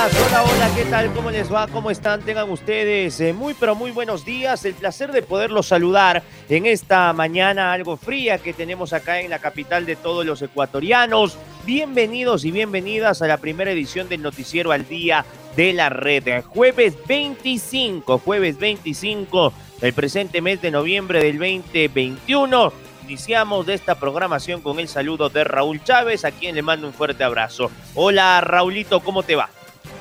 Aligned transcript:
Hola, 0.00 0.44
hola, 0.44 0.70
¿qué 0.74 0.86
tal? 0.86 1.12
¿Cómo 1.12 1.30
les 1.30 1.52
va? 1.52 1.66
¿Cómo 1.66 1.90
están? 1.90 2.22
Tengan 2.22 2.48
ustedes 2.48 3.20
eh, 3.20 3.34
muy, 3.34 3.52
pero 3.52 3.74
muy 3.74 3.90
buenos 3.90 4.24
días. 4.24 4.64
El 4.64 4.72
placer 4.72 5.12
de 5.12 5.20
poderlos 5.20 5.66
saludar 5.66 6.22
en 6.48 6.64
esta 6.64 7.12
mañana 7.12 7.74
algo 7.74 7.98
fría 7.98 8.38
que 8.38 8.54
tenemos 8.54 8.94
acá 8.94 9.20
en 9.20 9.28
la 9.28 9.40
capital 9.40 9.84
de 9.84 9.96
todos 9.96 10.24
los 10.24 10.40
ecuatorianos. 10.40 11.36
Bienvenidos 11.66 12.46
y 12.46 12.50
bienvenidas 12.50 13.20
a 13.20 13.26
la 13.26 13.36
primera 13.36 13.72
edición 13.72 14.08
del 14.08 14.22
Noticiero 14.22 14.72
al 14.72 14.88
Día 14.88 15.26
de 15.54 15.74
la 15.74 15.90
Red. 15.90 16.44
Jueves 16.44 16.94
25, 17.06 18.16
jueves 18.20 18.58
25 18.58 19.52
del 19.82 19.92
presente 19.92 20.40
mes 20.40 20.62
de 20.62 20.70
noviembre 20.70 21.22
del 21.22 21.38
2021 21.38 22.72
iniciamos 23.10 23.66
esta 23.68 23.96
programación 23.96 24.60
con 24.60 24.78
el 24.78 24.86
saludo 24.86 25.30
de 25.30 25.42
Raúl 25.42 25.82
Chávez, 25.82 26.24
a 26.24 26.30
quien 26.30 26.54
le 26.54 26.62
mando 26.62 26.86
un 26.86 26.92
fuerte 26.92 27.24
abrazo. 27.24 27.68
Hola 27.96 28.40
Raulito, 28.40 29.00
¿cómo 29.00 29.24
te 29.24 29.34
va? 29.34 29.50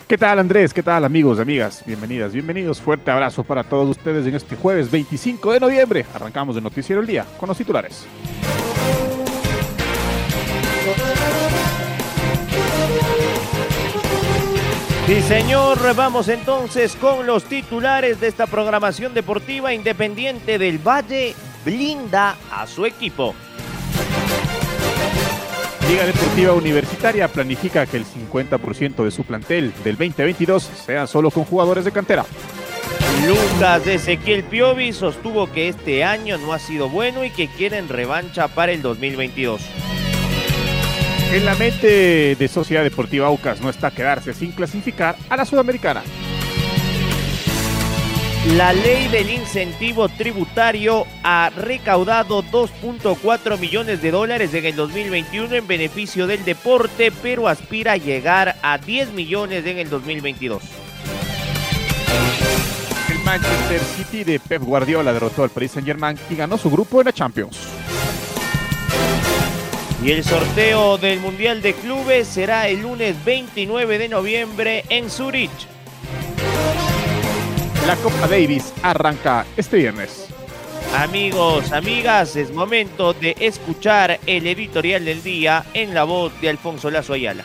¿Qué 0.09 0.17
tal 0.17 0.39
Andrés? 0.39 0.73
¿Qué 0.73 0.81
tal 0.81 1.05
amigos, 1.05 1.39
amigas? 1.39 1.83
Bienvenidas, 1.85 2.33
bienvenidos. 2.33 2.81
Fuerte 2.81 3.11
abrazo 3.11 3.43
para 3.43 3.63
todos 3.63 3.87
ustedes 3.95 4.25
en 4.25 4.33
este 4.33 4.55
jueves 4.55 4.89
25 4.89 5.53
de 5.53 5.59
noviembre. 5.59 6.03
Arrancamos 6.15 6.57
el 6.57 6.63
Noticiero 6.63 6.99
el 6.99 7.05
Día 7.05 7.27
con 7.39 7.47
los 7.47 7.55
titulares. 7.55 8.07
Sí, 15.05 15.21
señor, 15.21 15.77
vamos 15.95 16.27
entonces 16.27 16.95
con 16.95 17.27
los 17.27 17.43
titulares 17.43 18.19
de 18.19 18.29
esta 18.29 18.47
programación 18.47 19.13
deportiva 19.13 19.75
independiente 19.75 20.57
del 20.57 20.79
Valle. 20.79 21.35
Blinda 21.63 22.35
a 22.51 22.65
su 22.65 22.87
equipo. 22.87 23.35
Liga 25.89 26.05
Deportiva 26.05 26.53
Universitaria 26.53 27.27
planifica 27.27 27.87
que 27.87 27.97
el 27.97 28.05
50% 28.05 29.03
de 29.03 29.09
su 29.09 29.23
plantel 29.23 29.73
del 29.83 29.97
2022 29.97 30.61
sea 30.85 31.07
solo 31.07 31.31
con 31.31 31.45
jugadores 31.45 31.83
de 31.83 31.91
cantera. 31.91 32.27
Lucas 33.25 33.87
Ezequiel 33.87 34.43
Piovi 34.43 34.93
sostuvo 34.93 35.51
que 35.51 35.67
este 35.67 36.03
año 36.03 36.37
no 36.37 36.53
ha 36.53 36.59
sido 36.59 36.89
bueno 36.89 37.25
y 37.25 37.31
que 37.31 37.47
quieren 37.47 37.89
revancha 37.89 38.47
para 38.49 38.71
el 38.71 38.83
2022. 38.83 39.61
En 41.33 41.43
la 41.43 41.55
mente 41.55 42.35
de 42.35 42.47
Sociedad 42.47 42.83
Deportiva 42.83 43.25
Aucas 43.25 43.59
no 43.59 43.71
está 43.71 43.89
quedarse 43.89 44.35
sin 44.35 44.51
clasificar 44.51 45.15
a 45.27 45.37
la 45.37 45.45
Sudamericana. 45.45 46.03
La 48.55 48.73
ley 48.73 49.07
del 49.09 49.29
incentivo 49.29 50.09
tributario 50.09 51.05
ha 51.23 51.51
recaudado 51.55 52.41
2.4 52.41 53.59
millones 53.59 54.01
de 54.01 54.09
dólares 54.09 54.53
en 54.55 54.65
el 54.65 54.75
2021 54.75 55.53
en 55.53 55.67
beneficio 55.67 56.25
del 56.25 56.43
deporte, 56.43 57.11
pero 57.21 57.47
aspira 57.47 57.91
a 57.91 57.97
llegar 57.97 58.55
a 58.63 58.79
10 58.79 59.13
millones 59.13 59.65
en 59.67 59.77
el 59.77 59.89
2022. 59.89 60.63
El 63.09 63.19
Manchester 63.19 63.81
City 63.81 64.23
de 64.23 64.39
Pep 64.39 64.63
Guardiola 64.63 65.13
derrotó 65.13 65.43
al 65.43 65.51
Paris 65.51 65.73
Saint-Germain 65.73 66.17
y 66.31 66.35
ganó 66.35 66.57
su 66.57 66.71
grupo 66.71 67.01
en 67.01 67.05
la 67.05 67.13
Champions. 67.13 67.55
Y 70.03 70.11
el 70.11 70.23
sorteo 70.23 70.97
del 70.97 71.19
Mundial 71.19 71.61
de 71.61 71.73
Clubes 71.73 72.27
será 72.27 72.67
el 72.67 72.81
lunes 72.81 73.15
29 73.23 73.99
de 73.99 74.09
noviembre 74.09 74.85
en 74.89 75.11
Zurich. 75.11 75.78
La 77.89 77.95
Copa 77.95 78.27
Davis 78.27 78.71
arranca 78.83 79.47
este 79.57 79.77
viernes. 79.77 80.27
Amigos, 80.95 81.71
amigas, 81.71 82.35
es 82.35 82.53
momento 82.53 83.13
de 83.13 83.35
escuchar 83.39 84.19
el 84.27 84.45
editorial 84.45 85.05
del 85.05 85.23
día 85.23 85.65
en 85.73 85.95
la 85.95 86.03
voz 86.03 86.31
de 86.39 86.49
Alfonso 86.49 86.91
Lazo 86.91 87.13
Ayala. 87.13 87.43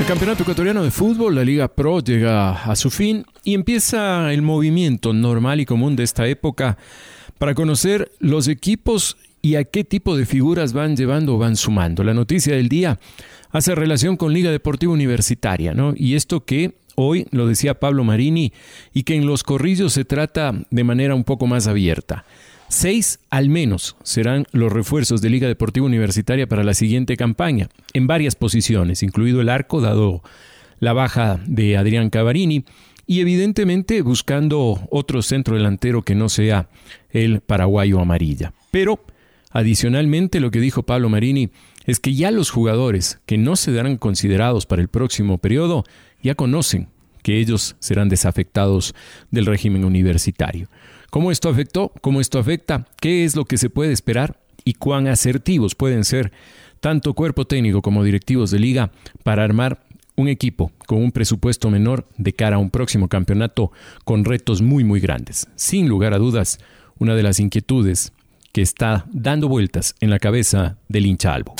El 0.00 0.06
Campeonato 0.06 0.42
Ecuatoriano 0.42 0.82
de 0.82 0.90
Fútbol, 0.90 1.36
la 1.36 1.44
Liga 1.44 1.68
Pro, 1.68 2.00
llega 2.00 2.64
a 2.64 2.74
su 2.74 2.90
fin 2.90 3.24
y 3.44 3.54
empieza 3.54 4.32
el 4.32 4.42
movimiento 4.42 5.12
normal 5.12 5.60
y 5.60 5.66
común 5.66 5.94
de 5.94 6.02
esta 6.02 6.26
época 6.26 6.78
para 7.38 7.54
conocer 7.54 8.10
los 8.18 8.48
equipos 8.48 9.16
y 9.42 9.54
a 9.56 9.64
qué 9.64 9.84
tipo 9.84 10.16
de 10.16 10.26
figuras 10.26 10.72
van 10.72 10.96
llevando 10.96 11.34
o 11.34 11.38
van 11.38 11.56
sumando. 11.56 12.04
La 12.04 12.14
noticia 12.14 12.54
del 12.54 12.68
día 12.68 12.98
hace 13.50 13.74
relación 13.74 14.16
con 14.16 14.32
Liga 14.32 14.50
Deportiva 14.50 14.92
Universitaria, 14.92 15.74
¿no? 15.74 15.94
Y 15.96 16.14
esto 16.14 16.44
que 16.44 16.74
hoy 16.94 17.26
lo 17.30 17.46
decía 17.46 17.80
Pablo 17.80 18.04
Marini 18.04 18.52
y 18.92 19.04
que 19.04 19.16
en 19.16 19.26
los 19.26 19.42
corrillos 19.42 19.92
se 19.92 20.04
trata 20.04 20.54
de 20.70 20.84
manera 20.84 21.14
un 21.14 21.24
poco 21.24 21.46
más 21.46 21.66
abierta. 21.66 22.24
Seis 22.68 23.18
al 23.30 23.48
menos 23.48 23.96
serán 24.04 24.46
los 24.52 24.72
refuerzos 24.72 25.20
de 25.20 25.30
Liga 25.30 25.48
Deportiva 25.48 25.86
Universitaria 25.86 26.46
para 26.46 26.62
la 26.62 26.74
siguiente 26.74 27.16
campaña, 27.16 27.68
en 27.94 28.06
varias 28.06 28.36
posiciones, 28.36 29.02
incluido 29.02 29.40
el 29.40 29.48
arco, 29.48 29.80
dado 29.80 30.22
la 30.78 30.92
baja 30.92 31.40
de 31.46 31.76
Adrián 31.76 32.10
Cavarini, 32.10 32.64
y 33.08 33.20
evidentemente 33.20 34.02
buscando 34.02 34.86
otro 34.88 35.20
centro 35.22 35.56
delantero 35.56 36.02
que 36.02 36.14
no 36.14 36.28
sea 36.28 36.68
el 37.10 37.40
paraguayo 37.40 37.98
amarilla. 37.98 38.52
Pero, 38.70 39.00
adicionalmente, 39.50 40.40
lo 40.40 40.50
que 40.50 40.60
dijo 40.60 40.82
Pablo 40.84 41.08
Marini 41.08 41.50
es 41.86 42.00
que 42.00 42.14
ya 42.14 42.30
los 42.30 42.50
jugadores 42.50 43.20
que 43.26 43.38
no 43.38 43.56
se 43.56 43.72
darán 43.72 43.96
considerados 43.96 44.66
para 44.66 44.82
el 44.82 44.88
próximo 44.88 45.38
periodo 45.38 45.84
ya 46.22 46.34
conocen 46.34 46.88
que 47.22 47.38
ellos 47.38 47.76
serán 47.80 48.08
desafectados 48.08 48.94
del 49.30 49.46
régimen 49.46 49.84
universitario. 49.84 50.68
¿Cómo 51.10 51.30
esto 51.30 51.48
afectó? 51.48 51.92
¿Cómo 52.00 52.20
esto 52.20 52.38
afecta? 52.38 52.86
¿Qué 53.00 53.24
es 53.24 53.36
lo 53.36 53.44
que 53.44 53.58
se 53.58 53.70
puede 53.70 53.92
esperar? 53.92 54.38
¿Y 54.64 54.74
cuán 54.74 55.08
asertivos 55.08 55.74
pueden 55.74 56.04
ser 56.04 56.32
tanto 56.80 57.14
cuerpo 57.14 57.46
técnico 57.46 57.82
como 57.82 58.04
directivos 58.04 58.50
de 58.50 58.58
liga 58.58 58.92
para 59.22 59.44
armar 59.44 59.80
un 60.16 60.28
equipo 60.28 60.70
con 60.86 60.98
un 60.98 61.12
presupuesto 61.12 61.70
menor 61.70 62.06
de 62.16 62.32
cara 62.32 62.56
a 62.56 62.58
un 62.58 62.70
próximo 62.70 63.08
campeonato 63.08 63.72
con 64.04 64.24
retos 64.24 64.62
muy 64.62 64.84
muy 64.84 65.00
grandes? 65.00 65.48
Sin 65.56 65.88
lugar 65.88 66.14
a 66.14 66.18
dudas, 66.18 66.58
una 66.98 67.14
de 67.14 67.22
las 67.22 67.40
inquietudes 67.40 68.12
que 68.52 68.62
está 68.62 69.04
dando 69.12 69.48
vueltas 69.48 69.94
en 70.00 70.10
la 70.10 70.18
cabeza 70.18 70.76
del 70.88 71.06
hincha 71.06 71.34
Albo. 71.34 71.54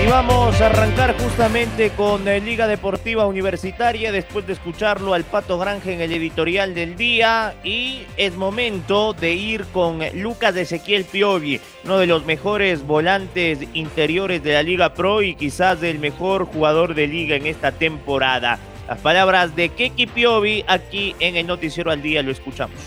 Y 0.00 0.10
vamos 0.10 0.60
a 0.60 0.66
arrancar 0.66 1.16
justamente 1.18 1.90
con 1.90 2.28
eh, 2.28 2.40
Liga 2.40 2.68
Deportiva 2.68 3.26
Universitaria 3.26 4.12
después 4.12 4.46
de 4.46 4.52
escucharlo 4.52 5.12
al 5.12 5.24
Pato 5.24 5.58
Granje 5.58 5.92
en 5.92 6.00
el 6.00 6.12
editorial 6.12 6.72
del 6.72 6.96
día 6.96 7.56
y 7.64 8.02
es 8.16 8.36
momento 8.36 9.12
de 9.12 9.34
ir 9.34 9.64
con 9.66 9.98
Lucas 10.14 10.56
Ezequiel 10.56 11.04
Piovi, 11.04 11.60
uno 11.84 11.98
de 11.98 12.06
los 12.06 12.24
mejores 12.24 12.86
volantes 12.86 13.58
interiores 13.74 14.42
de 14.42 14.52
la 14.52 14.62
Liga 14.62 14.94
Pro 14.94 15.20
y 15.20 15.34
quizás 15.34 15.82
el 15.82 15.98
mejor 15.98 16.44
jugador 16.44 16.94
de 16.94 17.08
liga 17.08 17.34
en 17.34 17.46
esta 17.46 17.72
temporada. 17.72 18.58
Las 18.88 19.00
palabras 19.00 19.54
de 19.54 19.68
Keki 19.68 20.06
Piovi 20.06 20.64
aquí 20.66 21.14
en 21.20 21.36
el 21.36 21.46
Noticiero 21.46 21.90
al 21.90 22.00
Día 22.00 22.22
lo 22.22 22.30
escuchamos. 22.30 22.78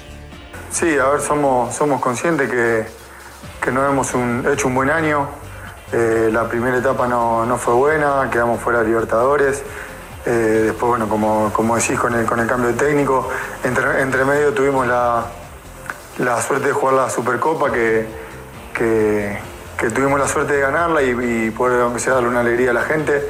Sí, 0.71 0.97
a 0.97 1.09
ver, 1.09 1.21
somos, 1.21 1.75
somos 1.75 2.01
conscientes 2.01 2.49
que, 2.49 2.85
que 3.63 3.71
no 3.71 3.85
hemos 3.85 4.07
hecho 4.51 4.67
un 4.67 4.73
buen 4.73 4.89
año. 4.89 5.27
Eh, 5.93 6.31
la 6.33 6.49
primera 6.49 6.75
etapa 6.75 7.07
no, 7.07 7.55
fue 7.59 7.75
buena, 7.75 8.27
quedamos 8.31 8.59
fuera 8.59 8.79
de 8.79 8.85
Libertadores. 8.87 9.61
Eh, 10.25 10.63
después, 10.65 10.89
bueno, 10.89 11.07
como, 11.07 11.53
como 11.53 11.75
decís, 11.75 11.99
con 11.99 12.15
el, 12.15 12.25
con 12.25 12.39
el 12.39 12.47
cambio 12.47 12.69
de 12.69 12.83
técnico, 12.83 13.29
entre, 13.63 14.25
medio 14.25 14.53
tuvimos 14.53 14.87
la, 14.87 15.25
la 16.17 16.41
suerte 16.41 16.69
de 16.69 16.73
jugar 16.73 16.95
la 16.95 17.09
Supercopa, 17.11 17.71
que, 17.71 18.07
que, 18.73 19.89
tuvimos 19.91 20.19
la 20.19 20.27
suerte 20.27 20.53
de 20.53 20.61
ganarla 20.61 21.03
y, 21.03 21.51
poder, 21.51 21.81
aunque 21.81 21.99
sea, 21.99 22.13
darle 22.13 22.29
una 22.29 22.39
alegría 22.39 22.71
a 22.71 22.73
la 22.73 22.83
gente 22.83 23.21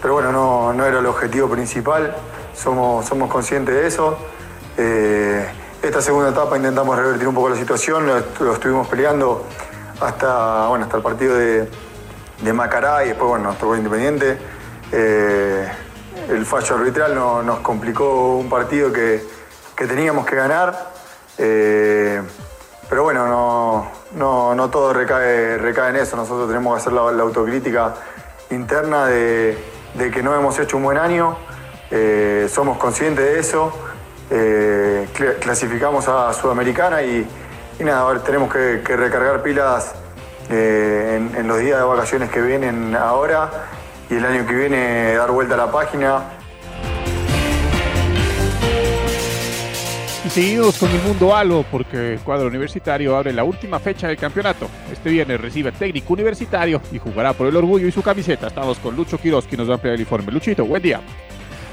pero 0.00 0.14
bueno, 0.14 0.32
no, 0.72 0.86
era 0.86 0.98
el 0.98 1.06
objetivo 1.06 1.48
principal, 1.48 2.14
somos, 2.54 3.06
somos 3.06 3.30
conscientes 3.30 3.74
de 3.74 3.86
eso. 3.86 4.16
Eh, 4.76 5.46
esta 5.82 6.00
segunda 6.00 6.30
etapa 6.30 6.56
intentamos 6.56 6.96
revertir 6.96 7.26
un 7.28 7.34
poco 7.34 7.48
la 7.50 7.56
situación, 7.56 8.06
lo, 8.06 8.52
estuvimos 8.52 8.86
peleando 8.88 9.44
hasta, 10.00 10.68
bueno, 10.68 10.84
hasta 10.84 10.96
el 10.96 11.02
partido 11.02 11.36
de, 11.36 11.68
de 12.42 12.52
Macará 12.52 13.04
y 13.04 13.08
después, 13.08 13.28
bueno, 13.28 13.54
nos 13.60 13.78
Independiente. 13.78 14.38
Eh, 14.92 15.68
el 16.28 16.44
fallo 16.46 16.76
arbitral 16.76 17.14
nos 17.14 17.60
complicó 17.60 18.36
un 18.36 18.48
partido 18.48 18.92
que, 18.92 19.22
teníamos 19.76 20.26
que 20.26 20.36
ganar. 20.36 20.92
Eh, 21.38 22.20
pero 22.88 23.04
bueno, 23.04 23.26
no, 24.14 24.54
no, 24.54 24.70
todo 24.70 24.92
recae, 24.92 25.58
recae 25.58 25.90
en 25.90 25.96
eso. 25.96 26.16
Nosotros 26.16 26.48
tenemos 26.48 26.74
que 26.74 26.80
hacer 26.80 26.92
la, 26.92 27.22
autocrítica 27.22 27.94
interna 28.50 29.06
de, 29.06 29.69
que 29.96 30.22
no 30.22 30.34
hemos 30.34 30.58
hecho 30.58 30.76
un 30.76 30.84
buen 30.84 30.98
año. 30.98 31.36
Eh, 31.90 32.48
somos 32.50 32.78
conscientes 32.78 33.24
de 33.24 33.38
eso. 33.38 33.72
clasificamos 35.40 36.06
a 36.08 36.32
Sudamericana 36.32 37.02
y, 37.02 37.26
nada, 37.80 38.00
ahora 38.00 38.22
tenemos 38.22 38.52
que, 38.52 38.82
recargar 38.96 39.42
pilas 39.42 39.94
en, 40.48 41.32
en, 41.36 41.48
los 41.48 41.58
días 41.58 41.78
de 41.78 41.84
vacaciones 41.84 42.30
que 42.30 42.40
vienen 42.40 42.94
ahora 42.94 43.50
y 44.08 44.16
el 44.16 44.24
año 44.24 44.46
que 44.46 44.54
viene 44.54 45.14
dar 45.14 45.30
vuelta 45.30 45.54
a 45.54 45.58
la 45.58 45.70
página. 45.70 46.39
Y 50.30 50.32
seguimos 50.32 50.78
con 50.78 50.88
el 50.90 51.02
mundo 51.02 51.34
halo 51.34 51.64
porque 51.68 52.12
el 52.12 52.20
cuadro 52.20 52.46
universitario 52.46 53.16
abre 53.16 53.32
la 53.32 53.42
última 53.42 53.80
fecha 53.80 54.06
del 54.06 54.16
campeonato. 54.16 54.68
Este 54.92 55.10
viernes 55.10 55.40
recibe 55.40 55.72
técnico 55.72 56.12
universitario 56.12 56.80
y 56.92 56.98
jugará 56.98 57.32
por 57.32 57.48
el 57.48 57.56
orgullo 57.56 57.88
y 57.88 57.90
su 57.90 58.00
camiseta. 58.00 58.46
Estamos 58.46 58.78
con 58.78 58.94
Lucho 58.94 59.18
Quiroz, 59.18 59.48
que 59.48 59.56
nos 59.56 59.66
va 59.66 59.72
a 59.72 59.74
ampliar 59.74 59.96
el 59.96 60.02
informe. 60.02 60.30
Luchito, 60.30 60.64
buen 60.64 60.84
día. 60.84 61.00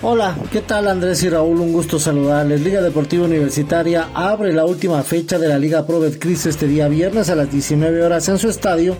Hola, 0.01 0.35
¿qué 0.51 0.61
tal 0.61 0.87
Andrés 0.87 1.21
y 1.21 1.29
Raúl? 1.29 1.59
Un 1.59 1.71
gusto 1.71 1.99
saludarles. 1.99 2.61
Liga 2.61 2.81
Deportiva 2.81 3.25
Universitaria 3.25 4.09
abre 4.15 4.51
la 4.53 4.65
última 4.65 5.03
fecha 5.03 5.37
de 5.37 5.49
la 5.49 5.59
Liga 5.59 5.85
Pro 5.85 5.99
Betcris 5.99 6.47
este 6.47 6.65
día 6.65 6.87
viernes 6.87 7.29
a 7.29 7.35
las 7.35 7.51
19 7.51 8.01
horas 8.01 8.27
en 8.27 8.39
su 8.39 8.49
estadio, 8.49 8.97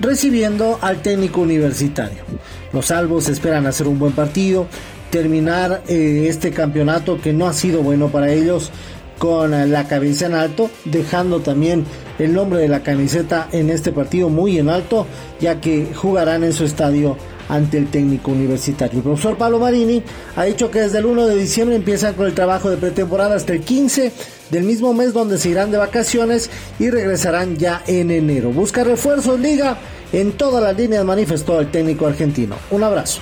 recibiendo 0.00 0.80
al 0.82 1.00
técnico 1.02 1.42
universitario. 1.42 2.24
Los 2.72 2.86
salvos 2.86 3.28
esperan 3.28 3.66
hacer 3.66 3.86
un 3.86 4.00
buen 4.00 4.14
partido, 4.14 4.66
terminar 5.10 5.82
eh, 5.86 6.26
este 6.28 6.50
campeonato 6.50 7.20
que 7.20 7.32
no 7.32 7.46
ha 7.46 7.52
sido 7.52 7.82
bueno 7.82 8.08
para 8.08 8.32
ellos 8.32 8.72
con 9.18 9.70
la 9.70 9.88
cabeza 9.88 10.26
en 10.26 10.34
alto, 10.34 10.70
dejando 10.84 11.40
también 11.40 11.84
el 12.18 12.32
nombre 12.32 12.60
de 12.60 12.68
la 12.68 12.82
camiseta 12.82 13.48
en 13.52 13.70
este 13.70 13.92
partido 13.92 14.28
muy 14.28 14.58
en 14.58 14.68
alto, 14.68 15.06
ya 15.40 15.60
que 15.60 15.92
jugarán 15.94 16.44
en 16.44 16.52
su 16.52 16.64
estadio 16.64 17.16
ante 17.48 17.78
el 17.78 17.88
técnico 17.88 18.32
universitario. 18.32 18.98
El 18.98 19.02
profesor 19.04 19.36
Pablo 19.36 19.58
Marini 19.58 20.02
ha 20.34 20.44
dicho 20.44 20.70
que 20.70 20.80
desde 20.80 20.98
el 20.98 21.06
1 21.06 21.26
de 21.26 21.36
diciembre 21.36 21.76
empiezan 21.76 22.14
con 22.14 22.26
el 22.26 22.34
trabajo 22.34 22.70
de 22.70 22.76
pretemporada 22.76 23.36
hasta 23.36 23.52
el 23.52 23.60
15 23.60 24.12
del 24.50 24.64
mismo 24.64 24.92
mes 24.94 25.12
donde 25.12 25.38
se 25.38 25.50
irán 25.50 25.70
de 25.70 25.78
vacaciones 25.78 26.50
y 26.78 26.90
regresarán 26.90 27.56
ya 27.56 27.82
en 27.86 28.10
enero. 28.10 28.50
Busca 28.50 28.84
refuerzos, 28.84 29.38
liga, 29.38 29.78
en 30.12 30.32
todas 30.32 30.62
las 30.62 30.76
líneas 30.76 31.04
manifestó 31.04 31.60
el 31.60 31.70
técnico 31.70 32.06
argentino. 32.06 32.56
Un 32.70 32.82
abrazo. 32.82 33.20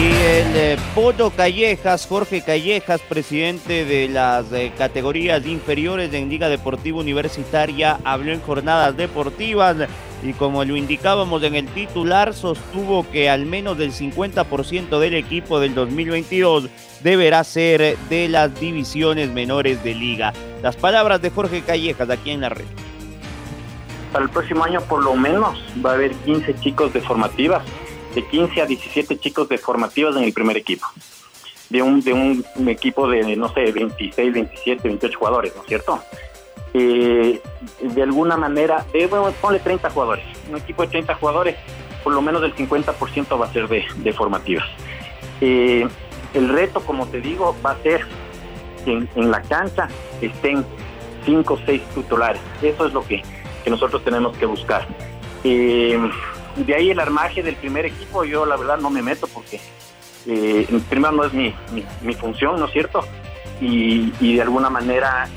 Y 0.00 0.02
el 0.02 0.56
eh, 0.56 0.78
Bodo 0.94 1.28
Callejas, 1.28 2.06
Jorge 2.06 2.40
Callejas, 2.40 3.02
presidente 3.02 3.84
de 3.84 4.08
las 4.08 4.50
eh, 4.50 4.72
categorías 4.78 5.44
inferiores 5.44 6.14
en 6.14 6.30
Liga 6.30 6.48
Deportiva 6.48 7.00
Universitaria, 7.00 8.00
habló 8.02 8.32
en 8.32 8.40
jornadas 8.40 8.96
deportivas 8.96 9.76
y 10.22 10.32
como 10.32 10.64
lo 10.64 10.74
indicábamos 10.74 11.42
en 11.42 11.54
el 11.54 11.66
titular, 11.66 12.32
sostuvo 12.32 13.10
que 13.10 13.28
al 13.28 13.44
menos 13.44 13.76
del 13.76 13.92
50% 13.92 14.98
del 14.98 15.16
equipo 15.16 15.60
del 15.60 15.74
2022 15.74 16.70
deberá 17.02 17.44
ser 17.44 17.98
de 18.08 18.28
las 18.30 18.58
divisiones 18.58 19.28
menores 19.28 19.84
de 19.84 19.94
liga. 19.94 20.32
Las 20.62 20.76
palabras 20.76 21.20
de 21.20 21.28
Jorge 21.28 21.60
Callejas 21.60 22.08
aquí 22.08 22.30
en 22.30 22.40
la 22.40 22.48
red. 22.48 22.64
Para 24.14 24.24
el 24.24 24.30
próximo 24.30 24.64
año 24.64 24.80
por 24.80 25.04
lo 25.04 25.14
menos 25.14 25.62
va 25.84 25.90
a 25.90 25.94
haber 25.94 26.12
15 26.12 26.54
chicos 26.60 26.90
de 26.94 27.02
formativas, 27.02 27.62
de 28.14 28.26
15 28.26 28.60
a 28.60 28.66
17 28.66 29.18
chicos 29.18 29.48
de 29.48 29.58
formativas 29.58 30.16
en 30.16 30.24
el 30.24 30.32
primer 30.32 30.56
equipo. 30.56 30.86
De 31.68 31.82
un, 31.82 32.00
de 32.00 32.12
un 32.12 32.68
equipo 32.68 33.08
de, 33.08 33.36
no 33.36 33.52
sé, 33.52 33.70
26, 33.70 34.32
27, 34.32 34.88
28 34.88 35.18
jugadores, 35.18 35.54
¿no 35.54 35.62
es 35.62 35.68
cierto? 35.68 36.02
Eh, 36.72 37.40
de 37.80 38.02
alguna 38.02 38.36
manera, 38.36 38.86
eh, 38.92 39.06
bueno, 39.06 39.32
ponle 39.40 39.58
30 39.58 39.90
jugadores, 39.90 40.24
un 40.48 40.56
equipo 40.56 40.82
de 40.82 40.88
30 40.88 41.14
jugadores, 41.16 41.56
por 42.04 42.12
lo 42.12 42.22
menos 42.22 42.42
el 42.44 42.54
50% 42.54 43.40
va 43.40 43.46
a 43.46 43.52
ser 43.52 43.68
de, 43.68 44.12
formativas. 44.12 44.66
Eh, 45.40 45.86
el 46.34 46.48
reto, 46.48 46.80
como 46.80 47.06
te 47.06 47.20
digo, 47.20 47.56
va 47.64 47.72
a 47.72 47.82
ser 47.82 48.06
que 48.84 48.92
en, 48.92 49.30
la 49.30 49.42
cancha 49.42 49.88
estén 50.20 50.64
5 51.24 51.54
o 51.54 51.58
6 51.66 51.82
titulares. 51.94 52.40
Eso 52.62 52.86
es 52.86 52.92
lo 52.92 53.04
que, 53.04 53.22
nosotros 53.66 54.02
tenemos 54.04 54.36
que 54.36 54.46
buscar. 54.46 54.86
De 56.66 56.74
ahí 56.74 56.90
el 56.90 57.00
armaje 57.00 57.42
del 57.42 57.56
primer 57.56 57.86
equipo, 57.86 58.24
yo 58.24 58.46
la 58.46 58.56
verdad 58.56 58.78
no 58.78 58.90
me 58.90 59.02
meto 59.02 59.26
porque 59.26 59.60
primero 60.88 61.12
no 61.12 61.24
es 61.24 61.32
mi, 61.32 61.54
función, 62.14 62.58
¿no 62.58 62.66
es 62.66 62.72
cierto? 62.72 63.00
Y, 63.60 64.34
de 64.34 64.42
alguna 64.42 64.70
manera 64.70 65.28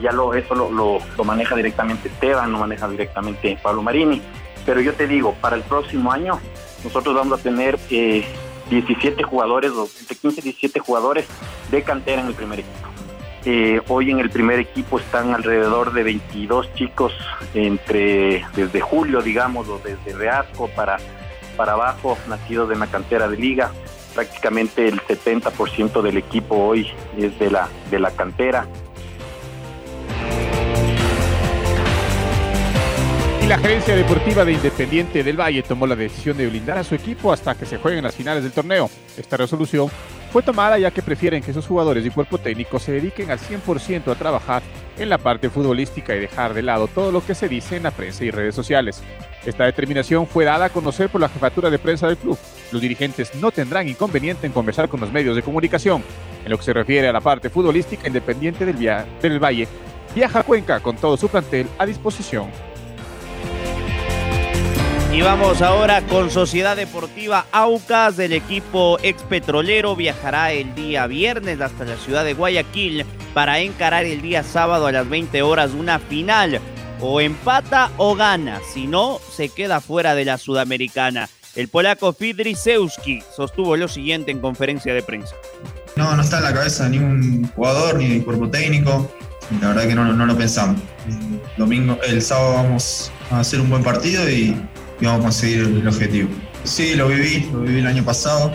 ya 0.00 0.12
lo, 0.12 0.34
eso 0.34 0.54
lo, 0.54 0.70
lo, 0.70 1.24
maneja 1.24 1.54
directamente 1.54 2.08
Esteban, 2.08 2.52
lo 2.52 2.58
maneja 2.58 2.88
directamente 2.88 3.58
Pablo 3.62 3.82
Marini. 3.82 4.20
Pero 4.66 4.80
yo 4.80 4.94
te 4.94 5.06
digo, 5.06 5.34
para 5.40 5.56
el 5.56 5.62
próximo 5.62 6.10
año 6.10 6.40
nosotros 6.82 7.14
vamos 7.14 7.40
a 7.40 7.42
tener 7.42 7.78
17 7.88 8.40
eh, 8.70 9.24
jugadores, 9.24 9.72
entre 10.00 10.16
15 10.16 10.40
y 10.40 10.42
17 10.42 10.80
jugadores 10.80 11.26
de 11.70 11.82
cantera 11.82 12.22
en 12.22 12.28
el 12.28 12.34
primer 12.34 12.60
equipo. 12.60 12.93
Eh, 13.46 13.82
hoy 13.88 14.10
en 14.10 14.20
el 14.20 14.30
primer 14.30 14.58
equipo 14.58 14.98
están 14.98 15.34
alrededor 15.34 15.92
de 15.92 16.02
22 16.02 16.72
chicos 16.74 17.12
entre 17.52 18.42
desde 18.56 18.80
julio, 18.80 19.20
digamos, 19.20 19.68
o 19.68 19.78
desde 19.78 20.18
Reasco 20.18 20.68
para, 20.68 20.96
para 21.54 21.72
abajo, 21.72 22.16
nacidos 22.26 22.70
de 22.70 22.76
la 22.76 22.86
cantera 22.86 23.28
de 23.28 23.36
liga. 23.36 23.70
Prácticamente 24.14 24.88
el 24.88 24.98
70% 25.00 26.00
del 26.00 26.16
equipo 26.16 26.56
hoy 26.56 26.90
es 27.18 27.38
de 27.38 27.50
la, 27.50 27.68
de 27.90 27.98
la 27.98 28.12
cantera. 28.12 28.66
Y 33.42 33.46
la 33.46 33.58
gerencia 33.58 33.94
deportiva 33.94 34.42
de 34.46 34.52
Independiente 34.52 35.22
del 35.22 35.38
Valle 35.38 35.62
tomó 35.62 35.86
la 35.86 35.96
decisión 35.96 36.34
de 36.38 36.46
blindar 36.46 36.78
a 36.78 36.84
su 36.84 36.94
equipo 36.94 37.30
hasta 37.30 37.54
que 37.54 37.66
se 37.66 37.76
jueguen 37.76 38.04
las 38.04 38.14
finales 38.14 38.42
del 38.42 38.52
torneo. 38.52 38.88
Esta 39.18 39.36
resolución 39.36 39.90
fue 40.34 40.42
tomada 40.42 40.76
ya 40.80 40.90
que 40.90 41.00
prefieren 41.00 41.44
que 41.44 41.52
sus 41.52 41.64
jugadores 41.64 42.04
y 42.04 42.10
cuerpo 42.10 42.38
técnico 42.38 42.80
se 42.80 42.90
dediquen 42.90 43.30
al 43.30 43.38
100% 43.38 44.10
a 44.10 44.16
trabajar 44.16 44.64
en 44.98 45.08
la 45.08 45.16
parte 45.16 45.48
futbolística 45.48 46.12
y 46.12 46.18
dejar 46.18 46.54
de 46.54 46.62
lado 46.62 46.88
todo 46.88 47.12
lo 47.12 47.24
que 47.24 47.36
se 47.36 47.48
dice 47.48 47.76
en 47.76 47.84
la 47.84 47.92
prensa 47.92 48.24
y 48.24 48.32
redes 48.32 48.52
sociales. 48.52 49.00
Esta 49.46 49.62
determinación 49.62 50.26
fue 50.26 50.44
dada 50.44 50.64
a 50.64 50.70
conocer 50.70 51.08
por 51.08 51.20
la 51.20 51.28
jefatura 51.28 51.70
de 51.70 51.78
prensa 51.78 52.08
del 52.08 52.16
club. 52.16 52.36
Los 52.72 52.82
dirigentes 52.82 53.32
no 53.36 53.52
tendrán 53.52 53.86
inconveniente 53.86 54.48
en 54.48 54.52
conversar 54.52 54.88
con 54.88 54.98
los 54.98 55.12
medios 55.12 55.36
de 55.36 55.42
comunicación. 55.44 56.02
En 56.44 56.50
lo 56.50 56.58
que 56.58 56.64
se 56.64 56.72
refiere 56.72 57.06
a 57.06 57.12
la 57.12 57.20
parte 57.20 57.48
futbolística, 57.48 58.08
Independiente 58.08 58.66
del, 58.66 59.04
del 59.22 59.38
Valle 59.38 59.68
viaja 60.16 60.40
a 60.40 60.42
Cuenca 60.42 60.80
con 60.80 60.96
todo 60.96 61.16
su 61.16 61.28
plantel 61.28 61.68
a 61.78 61.86
disposición. 61.86 62.50
Y 65.14 65.22
vamos 65.22 65.62
ahora 65.62 66.04
con 66.08 66.28
Sociedad 66.28 66.74
Deportiva 66.74 67.46
Aucas 67.52 68.16
del 68.16 68.32
equipo 68.32 68.98
ex 69.00 69.22
petrolero. 69.22 69.94
Viajará 69.94 70.50
el 70.50 70.74
día 70.74 71.06
viernes 71.06 71.60
hasta 71.60 71.84
la 71.84 71.96
ciudad 71.96 72.24
de 72.24 72.34
Guayaquil 72.34 73.06
para 73.32 73.60
encarar 73.60 74.06
el 74.06 74.20
día 74.20 74.42
sábado 74.42 74.88
a 74.88 74.92
las 74.92 75.08
20 75.08 75.40
horas 75.42 75.70
una 75.70 76.00
final. 76.00 76.60
O 77.00 77.20
empata 77.20 77.92
o 77.96 78.16
gana, 78.16 78.60
si 78.72 78.88
no, 78.88 79.20
se 79.30 79.50
queda 79.50 79.80
fuera 79.80 80.16
de 80.16 80.24
la 80.24 80.36
sudamericana. 80.36 81.28
El 81.54 81.68
polaco 81.68 82.12
Fidrisewski 82.12 83.22
sostuvo 83.36 83.76
lo 83.76 83.86
siguiente 83.86 84.32
en 84.32 84.40
conferencia 84.40 84.92
de 84.94 85.02
prensa. 85.04 85.36
No, 85.94 86.16
no 86.16 86.22
está 86.22 86.38
en 86.38 86.44
la 86.44 86.54
cabeza 86.54 86.88
ni 86.88 86.98
un 86.98 87.48
jugador 87.54 87.98
ni 87.98 88.16
el 88.16 88.24
cuerpo 88.24 88.50
técnico. 88.50 89.08
La 89.60 89.68
verdad 89.68 89.86
que 89.86 89.94
no, 89.94 90.12
no 90.12 90.26
lo 90.26 90.36
pensamos. 90.36 90.80
Domingo, 91.56 92.00
el 92.04 92.20
sábado 92.20 92.54
vamos 92.54 93.12
a 93.30 93.38
hacer 93.38 93.60
un 93.60 93.70
buen 93.70 93.84
partido 93.84 94.28
y 94.28 94.56
y 95.00 95.06
vamos 95.06 95.20
a 95.20 95.22
conseguir 95.24 95.60
el 95.60 95.86
objetivo. 95.86 96.28
Sí, 96.64 96.94
lo 96.94 97.08
viví, 97.08 97.48
lo 97.52 97.60
viví 97.60 97.80
el 97.80 97.86
año 97.86 98.04
pasado 98.04 98.52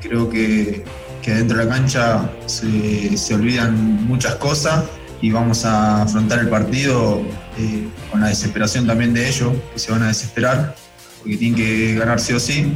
creo 0.00 0.28
que, 0.28 0.84
que 1.22 1.34
dentro 1.34 1.58
de 1.58 1.64
la 1.64 1.70
cancha 1.70 2.30
se, 2.46 3.16
se, 3.16 3.34
olvidan 3.34 4.06
muchas 4.06 4.36
cosas 4.36 4.84
y 5.20 5.30
vamos 5.30 5.64
a 5.64 6.02
afrontar 6.02 6.40
el 6.40 6.48
partido 6.48 7.20
eh, 7.58 7.88
con 8.10 8.20
la 8.20 8.28
desesperación 8.28 8.86
también 8.86 9.12
de 9.12 9.28
ellos, 9.28 9.52
que 9.72 9.78
se 9.78 9.90
van 9.92 10.02
a 10.02 10.08
desesperar 10.08 10.74
porque 11.18 11.36
tienen 11.36 11.56
que 11.56 11.94
ganar 11.94 12.20
sí 12.20 12.32
o 12.32 12.40
sí. 12.40 12.72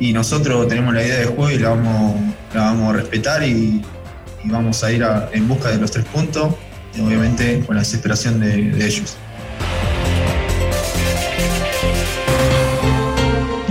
Y 0.00 0.12
nosotros 0.12 0.66
tenemos 0.68 0.94
la 0.94 1.04
idea 1.04 1.18
de 1.18 1.26
juego 1.26 1.50
y 1.50 1.58
la 1.58 1.70
vamos, 1.70 2.16
la 2.54 2.62
vamos 2.62 2.94
a 2.94 2.96
respetar 2.96 3.42
y, 3.44 3.82
y 4.42 4.48
vamos 4.48 4.82
a 4.82 4.90
ir 4.90 5.06
en 5.32 5.46
busca 5.46 5.68
de 5.68 5.78
los 5.78 5.90
tres 5.90 6.04
puntos, 6.06 6.54
y 6.94 7.00
obviamente 7.00 7.62
con 7.64 7.76
la 7.76 7.82
desesperación 7.82 8.40
de, 8.40 8.70
de 8.72 8.86
ellos. 8.86 9.16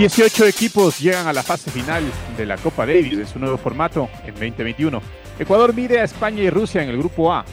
18 0.01 0.47
equipos 0.47 0.99
llegan 0.99 1.27
a 1.27 1.33
la 1.33 1.43
fase 1.43 1.69
final 1.69 2.03
de 2.35 2.47
la 2.47 2.57
Copa 2.57 2.87
Davis 2.87 3.13
en 3.13 3.27
su 3.27 3.37
nuevo 3.37 3.55
formato 3.55 4.09
en 4.25 4.33
2021. 4.33 4.99
Ecuador 5.37 5.75
mide 5.75 5.99
a 5.99 6.03
España 6.05 6.41
y 6.41 6.49
Rusia 6.49 6.81
en 6.81 6.89
el 6.89 6.97
grupo 6.97 7.31
A. 7.31 7.45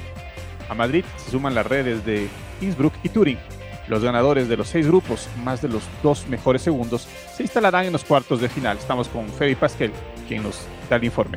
A 0.66 0.74
Madrid 0.74 1.04
se 1.18 1.30
suman 1.30 1.54
las 1.54 1.66
redes 1.66 2.06
de 2.06 2.26
Innsbruck 2.62 2.94
y 3.02 3.10
Turín. 3.10 3.36
Los 3.86 4.02
ganadores 4.02 4.48
de 4.48 4.56
los 4.56 4.66
seis 4.66 4.86
grupos, 4.86 5.28
más 5.44 5.60
de 5.60 5.68
los 5.68 5.82
dos 6.02 6.26
mejores 6.26 6.62
segundos, 6.62 7.06
se 7.36 7.42
instalarán 7.42 7.84
en 7.84 7.92
los 7.92 8.02
cuartos 8.02 8.40
de 8.40 8.48
final. 8.48 8.78
Estamos 8.78 9.08
con 9.08 9.28
Freddy 9.28 9.54
Pasquel, 9.54 9.92
quien 10.26 10.42
nos 10.42 10.62
da 10.88 10.96
el 10.96 11.04
informe. 11.04 11.36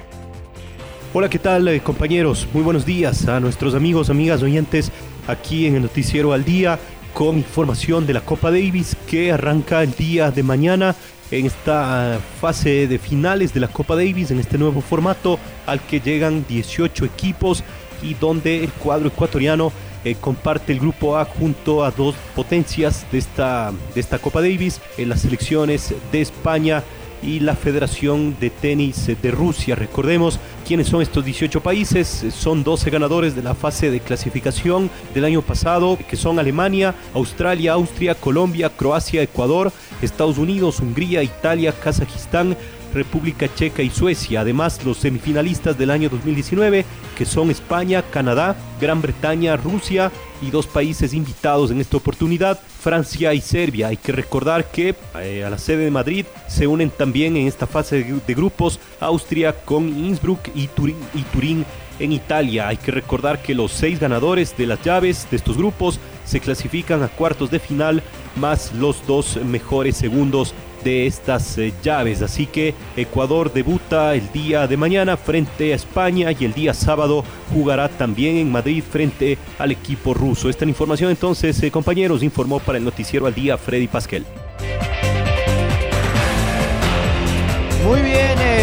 Hola, 1.13 1.29
¿qué 1.29 1.39
tal 1.39 1.67
eh, 1.67 1.81
compañeros? 1.81 2.47
Muy 2.53 2.63
buenos 2.63 2.85
días 2.85 3.27
a 3.27 3.41
nuestros 3.41 3.75
amigos, 3.75 4.09
amigas, 4.09 4.43
oyentes 4.43 4.93
aquí 5.27 5.65
en 5.65 5.75
el 5.75 5.81
Noticiero 5.81 6.31
al 6.31 6.45
Día 6.45 6.79
con 7.13 7.37
información 7.37 8.05
de 8.05 8.13
la 8.13 8.21
Copa 8.21 8.51
Davis 8.51 8.95
que 9.07 9.31
arranca 9.31 9.83
el 9.83 9.93
día 9.93 10.31
de 10.31 10.43
mañana 10.43 10.95
en 11.31 11.45
esta 11.45 12.19
fase 12.39 12.87
de 12.87 12.99
finales 12.99 13.53
de 13.53 13.61
la 13.61 13.67
Copa 13.67 13.95
Davis, 13.95 14.31
en 14.31 14.39
este 14.39 14.57
nuevo 14.57 14.81
formato 14.81 15.39
al 15.65 15.79
que 15.81 15.99
llegan 15.99 16.45
18 16.47 17.05
equipos 17.05 17.63
y 18.01 18.15
donde 18.15 18.63
el 18.63 18.71
cuadro 18.71 19.07
ecuatoriano 19.07 19.71
eh, 20.03 20.15
comparte 20.19 20.73
el 20.73 20.79
grupo 20.79 21.17
A 21.17 21.25
junto 21.25 21.83
a 21.83 21.91
dos 21.91 22.15
potencias 22.35 23.05
de 23.11 23.19
esta, 23.19 23.71
de 23.93 24.01
esta 24.01 24.19
Copa 24.19 24.41
Davis, 24.41 24.81
en 24.97 25.09
las 25.09 25.21
selecciones 25.21 25.93
de 26.11 26.21
España 26.21 26.83
y 27.21 27.39
la 27.39 27.55
Federación 27.55 28.35
de 28.39 28.49
Tenis 28.49 29.07
de 29.21 29.31
Rusia. 29.31 29.75
Recordemos 29.75 30.39
quiénes 30.65 30.87
son 30.87 31.01
estos 31.01 31.23
18 31.23 31.61
países. 31.61 32.25
Son 32.33 32.63
12 32.63 32.89
ganadores 32.89 33.35
de 33.35 33.43
la 33.43 33.55
fase 33.55 33.91
de 33.91 33.99
clasificación 33.99 34.89
del 35.13 35.25
año 35.25 35.41
pasado, 35.41 35.97
que 36.09 36.15
son 36.15 36.39
Alemania, 36.39 36.95
Australia, 37.13 37.73
Austria, 37.73 38.15
Colombia, 38.15 38.69
Croacia, 38.69 39.21
Ecuador, 39.21 39.71
Estados 40.01 40.37
Unidos, 40.37 40.79
Hungría, 40.79 41.23
Italia, 41.23 41.73
Kazajistán, 41.73 42.57
República 42.93 43.53
Checa 43.53 43.81
y 43.81 43.89
Suecia. 43.89 44.41
Además, 44.41 44.83
los 44.83 44.97
semifinalistas 44.97 45.77
del 45.77 45.91
año 45.91 46.09
2019, 46.09 46.85
que 47.17 47.25
son 47.25 47.51
España, 47.51 48.03
Canadá, 48.03 48.55
Gran 48.79 49.01
Bretaña, 49.01 49.57
Rusia 49.57 50.11
y 50.41 50.49
dos 50.49 50.67
países 50.67 51.13
invitados 51.13 51.71
en 51.71 51.79
esta 51.79 51.97
oportunidad, 51.97 52.59
Francia 52.81 53.33
y 53.33 53.41
Serbia. 53.41 53.89
Hay 53.89 53.97
que 53.97 54.11
recordar 54.11 54.71
que 54.71 54.95
eh, 55.19 55.43
a 55.43 55.49
la 55.49 55.57
sede 55.57 55.85
de 55.85 55.91
Madrid 55.91 56.25
se 56.47 56.67
unen 56.67 56.89
también 56.89 57.37
en 57.37 57.47
esta 57.47 57.67
fase 57.67 58.03
de, 58.03 58.33
grupos 58.33 58.79
Austria 58.99 59.53
con 59.53 59.87
Innsbruck 59.87 60.49
y 60.55 60.67
Turín, 60.67 60.97
y 61.13 61.21
Turín 61.23 61.65
en 61.99 62.11
Italia. 62.11 62.67
Hay 62.67 62.77
que 62.77 62.91
recordar 62.91 63.41
que 63.41 63.53
los 63.53 63.71
seis 63.71 63.99
ganadores 63.99 64.57
de 64.57 64.65
las 64.65 64.81
llaves 64.83 65.27
de 65.29 65.37
estos 65.37 65.57
grupos 65.57 65.99
se 66.25 66.39
clasifican 66.39 67.03
a 67.03 67.07
cuartos 67.07 67.51
de 67.51 67.59
final 67.59 68.01
más 68.35 68.73
los 68.73 69.05
dos 69.05 69.37
mejores 69.43 69.97
segundos 69.97 70.53
de 70.83 71.07
estas 71.07 71.57
eh, 71.57 71.73
llaves. 71.83 72.21
Así 72.21 72.45
que 72.45 72.73
Ecuador 72.95 73.51
debuta 73.51 74.15
el 74.15 74.31
día 74.31 74.67
de 74.67 74.77
mañana 74.77 75.17
frente 75.17 75.73
a 75.73 75.75
España 75.75 76.31
y 76.31 76.45
el 76.45 76.53
día 76.53 76.73
sábado 76.73 77.23
jugará 77.53 77.89
también 77.89 78.37
en 78.37 78.51
Madrid 78.51 78.83
frente 78.83 79.37
al 79.57 79.71
equipo 79.71 80.13
ruso. 80.13 80.49
Esta 80.49 80.65
información 80.65 81.09
entonces, 81.09 81.61
eh, 81.63 81.71
compañeros, 81.71 82.23
informó 82.23 82.59
para 82.59 82.77
el 82.77 82.83
noticiero 82.83 83.25
al 83.25 83.33
día 83.33 83.57
Freddy 83.57 83.87
Pasquel. 83.87 84.25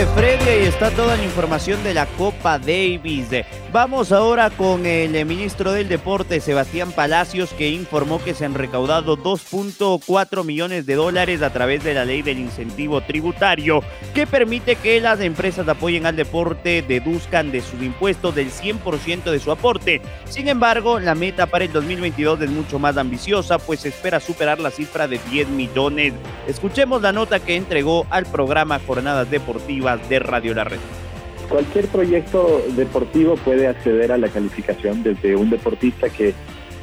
Freddy, 0.07 0.49
ahí 0.49 0.63
está 0.63 0.93
toda 0.93 1.17
la 1.17 1.25
información 1.25 1.83
de 1.83 1.93
la 1.93 2.07
Copa 2.07 2.57
Davis. 2.61 3.31
Vamos 3.73 4.13
ahora 4.13 4.49
con 4.49 4.87
el 4.87 5.17
eh, 5.17 5.25
ministro 5.25 5.73
del 5.73 5.89
Deporte, 5.89 6.41
Sebastián 6.41 6.93
Palacios, 6.93 7.53
que 7.53 7.71
informó 7.71 8.23
que 8.23 8.33
se 8.33 8.45
han 8.45 8.55
recaudado 8.55 9.19
2.4 9.19 10.45
millones 10.45 10.87
de 10.87 10.95
dólares 10.95 11.43
a 11.43 11.53
través 11.53 11.83
de 11.83 11.95
la 11.95 12.05
ley 12.05 12.23
del 12.23 12.39
incentivo 12.39 13.01
tributario, 13.01 13.83
que 14.15 14.27
permite 14.27 14.77
que 14.77 15.01
las 15.01 15.21
empresas 15.21 15.67
apoyen 15.69 16.07
al 16.07 16.15
deporte 16.15 16.83
deduzcan 16.87 17.51
de 17.51 17.61
sus 17.61 17.83
impuestos 17.83 18.35
del 18.37 18.53
100% 18.53 19.31
de 19.33 19.41
su 19.41 19.51
aporte. 19.51 20.01
Sin 20.29 20.49
embargo, 20.49 21.01
la 21.01 21.17
meta 21.17 21.47
para 21.47 21.65
el 21.65 21.73
2022 21.73 22.41
es 22.43 22.51
mucho 22.51 22.79
más 22.79 22.97
ambiciosa, 22.97 23.59
pues 23.59 23.81
se 23.81 23.89
espera 23.89 24.21
superar 24.21 24.61
la 24.61 24.71
cifra 24.71 25.09
de 25.09 25.19
10 25.31 25.49
millones. 25.49 26.15
Escuchemos 26.47 27.03
la 27.03 27.13
nota 27.13 27.41
que 27.41 27.57
entregó 27.57 28.07
al 28.11 28.27
programa 28.27 28.81
Jornadas 28.87 29.29
Deportivas 29.31 29.88
de 29.97 30.19
Radio 30.19 30.55
La 30.55 30.65
Red. 30.65 30.79
Cualquier 31.49 31.87
proyecto 31.87 32.63
deportivo 32.77 33.37
puede 33.37 33.69
acceder 33.69 34.13
a 34.13 34.19
la 34.19 34.29
calificación 34.29 35.03
desde 35.03 35.35
un 35.35 35.49
deportista 35.49 36.11
que 36.11 36.35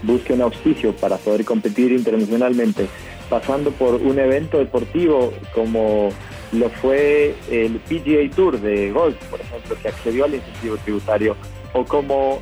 busque 0.03 0.33
un 0.33 0.41
auspicio 0.41 0.95
para 0.95 1.17
poder 1.17 1.45
competir 1.45 1.91
internacionalmente, 1.91 2.87
pasando 3.29 3.71
por 3.71 3.95
un 3.95 4.17
evento 4.17 4.57
deportivo 4.57 5.33
como 5.53 6.09
lo 6.51 6.69
fue 6.69 7.35
el 7.51 7.79
PGA 7.79 8.35
Tour 8.35 8.59
de 8.59 8.91
golf, 8.91 9.15
por 9.25 9.41
ejemplo, 9.41 9.75
que 9.81 9.89
accedió 9.89 10.25
al 10.25 10.35
incentivo 10.35 10.77
tributario, 10.77 11.35
o 11.73 11.85
como 11.85 12.39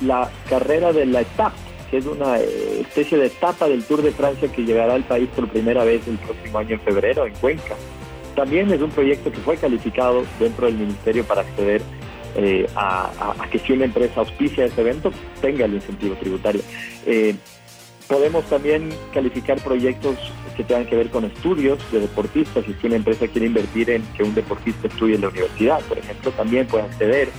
la 0.00 0.30
carrera 0.48 0.92
de 0.92 1.06
la 1.06 1.22
etapa, 1.22 1.54
que 1.90 1.98
es 1.98 2.06
una 2.06 2.38
eh, 2.38 2.80
especie 2.80 3.18
de 3.18 3.26
etapa 3.26 3.68
del 3.68 3.82
Tour 3.84 4.02
de 4.02 4.12
Francia 4.12 4.48
que 4.50 4.62
llegará 4.62 4.94
al 4.94 5.04
país 5.04 5.28
por 5.34 5.48
primera 5.48 5.84
vez 5.84 6.06
el 6.06 6.18
próximo 6.18 6.58
año 6.58 6.74
en 6.74 6.80
febrero 6.80 7.26
en 7.26 7.34
Cuenca. 7.34 7.74
También 8.38 8.72
es 8.72 8.80
un 8.80 8.90
proyecto 8.90 9.32
que 9.32 9.38
fue 9.38 9.56
calificado 9.56 10.24
dentro 10.38 10.66
del 10.66 10.76
ministerio 10.76 11.24
para 11.24 11.40
acceder 11.40 11.82
eh, 12.36 12.68
a, 12.76 13.34
que 13.50 13.58
si 13.58 13.72
una 13.72 13.86
empresa 13.86 14.20
auspicia 14.20 14.64
ese 14.64 14.80
evento 14.80 15.10
tenga 15.40 15.64
el 15.64 15.74
incentivo 15.74 16.14
tributario. 16.14 16.60
Eh, 17.04 17.34
podemos 18.06 18.44
también 18.44 18.90
calificar 19.12 19.60
proyectos 19.60 20.14
que 20.56 20.62
tengan 20.62 20.86
que 20.86 20.94
ver 20.94 21.10
con 21.10 21.24
estudios 21.24 21.80
de 21.90 21.98
deportistas. 21.98 22.64
Si 22.64 22.86
una 22.86 22.94
empresa 22.94 23.26
quiere 23.26 23.48
invertir 23.48 23.90
en 23.90 24.04
que 24.16 24.22
un 24.22 24.36
deportista 24.36 24.86
estudie 24.86 25.16
en 25.16 25.22
la 25.22 25.30
universidad, 25.30 25.80
por 25.80 25.98
ejemplo, 25.98 26.30
también 26.30 26.68
puede 26.68 26.84
acceder. 26.84 27.30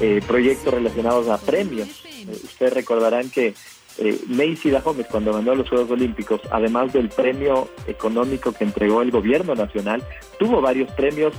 Eh, 0.00 0.20
proyectos 0.26 0.74
relacionados 0.74 1.28
a 1.28 1.38
premios. 1.38 2.04
ustedes 2.44 2.72
recordarán 2.72 3.30
que 3.30 3.54
eh, 3.98 4.18
Macy 4.28 4.70
Gómez 4.70 5.06
cuando 5.10 5.32
ganó 5.32 5.54
los 5.54 5.68
Juegos 5.68 5.90
Olímpicos, 5.90 6.40
además 6.50 6.92
del 6.92 7.08
premio 7.08 7.68
económico 7.86 8.52
que 8.52 8.64
entregó 8.64 9.02
el 9.02 9.10
gobierno 9.10 9.54
nacional, 9.54 10.02
tuvo 10.38 10.60
varios 10.60 10.90
premios 10.92 11.34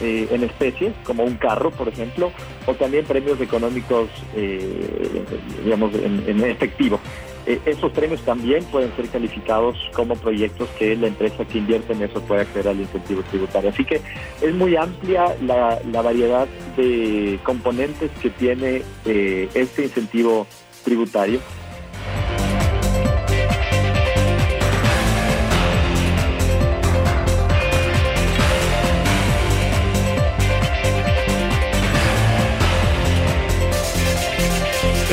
eh, 0.00 0.26
en 0.32 0.42
especie, 0.42 0.92
como 1.04 1.22
un 1.22 1.36
carro, 1.36 1.70
por 1.70 1.88
ejemplo, 1.88 2.32
o 2.66 2.74
también 2.74 3.04
premios 3.04 3.40
económicos, 3.40 4.08
eh, 4.34 5.24
digamos, 5.62 5.94
en, 5.94 6.42
efectivo. 6.44 6.98
Eh, 7.46 7.60
esos 7.64 7.92
premios 7.92 8.20
también 8.22 8.64
pueden 8.64 8.94
ser 8.96 9.08
calificados 9.08 9.76
como 9.92 10.16
proyectos 10.16 10.68
que 10.78 10.96
la 10.96 11.06
empresa 11.06 11.44
que 11.44 11.58
invierte 11.58 11.92
en 11.92 12.02
eso 12.02 12.20
puede 12.22 12.40
acceder 12.40 12.68
al 12.68 12.80
incentivo 12.80 13.22
tributario. 13.30 13.70
Así 13.70 13.84
que 13.84 14.00
es 14.40 14.54
muy 14.54 14.74
amplia 14.74 15.36
la, 15.42 15.78
la 15.92 16.02
variedad 16.02 16.48
de 16.76 17.38
componentes 17.44 18.10
que 18.20 18.30
tiene 18.30 18.82
este 19.04 19.84
incentivo 19.84 20.46
tributario 20.84 21.38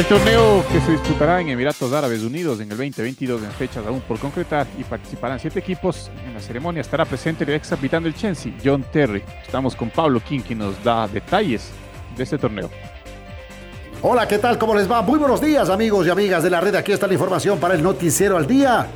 El 0.01 0.08
torneo 0.08 0.65
que 0.72 0.81
se 0.81 0.93
disputará 0.93 1.41
en 1.41 1.50
Emiratos 1.50 1.93
Árabes 1.93 2.24
Unidos 2.24 2.60
en 2.60 2.72
el 2.72 2.75
2022 2.75 3.43
en 3.43 3.51
fechas 3.51 3.86
aún 3.86 4.01
por 4.01 4.17
concretar 4.17 4.65
y 4.79 4.84
participarán 4.84 5.39
siete 5.39 5.60
equipos. 5.60 6.10
En 6.25 6.34
la 6.34 6.39
ceremonia 6.39 6.81
estará 6.81 7.05
presente 7.05 7.43
el 7.43 7.51
ex 7.51 7.70
capitán 7.70 8.01
del 8.01 8.15
Chelsea, 8.15 8.51
John 8.65 8.84
Terry. 8.91 9.22
Estamos 9.46 9.75
con 9.75 9.91
Pablo 9.91 10.20
King, 10.20 10.39
quien 10.39 10.58
nos 10.58 10.84
da 10.84 11.08
detalles 11.08 11.70
de 12.17 12.24
este 12.24 12.39
torneo. 12.39 12.72
Hola, 14.01 14.27
¿qué 14.27 14.39
tal? 14.39 14.58
¿Cómo 14.58 14.74
les 14.74 14.91
va? 14.91 15.03
Muy 15.03 15.20
buenos 15.20 15.39
días, 15.39 15.70
amigos 15.70 16.08
y 16.08 16.10
amigas 16.10 16.41
de 16.41 16.50
la 16.50 16.62
red. 16.62 16.74
Aquí 16.74 16.91
está 16.91 17.05
la 17.05 17.13
información 17.13 17.60
para 17.60 17.75
el 17.75 17.84
Noticiero 17.84 18.38
al 18.38 18.48
Día. 18.48 18.88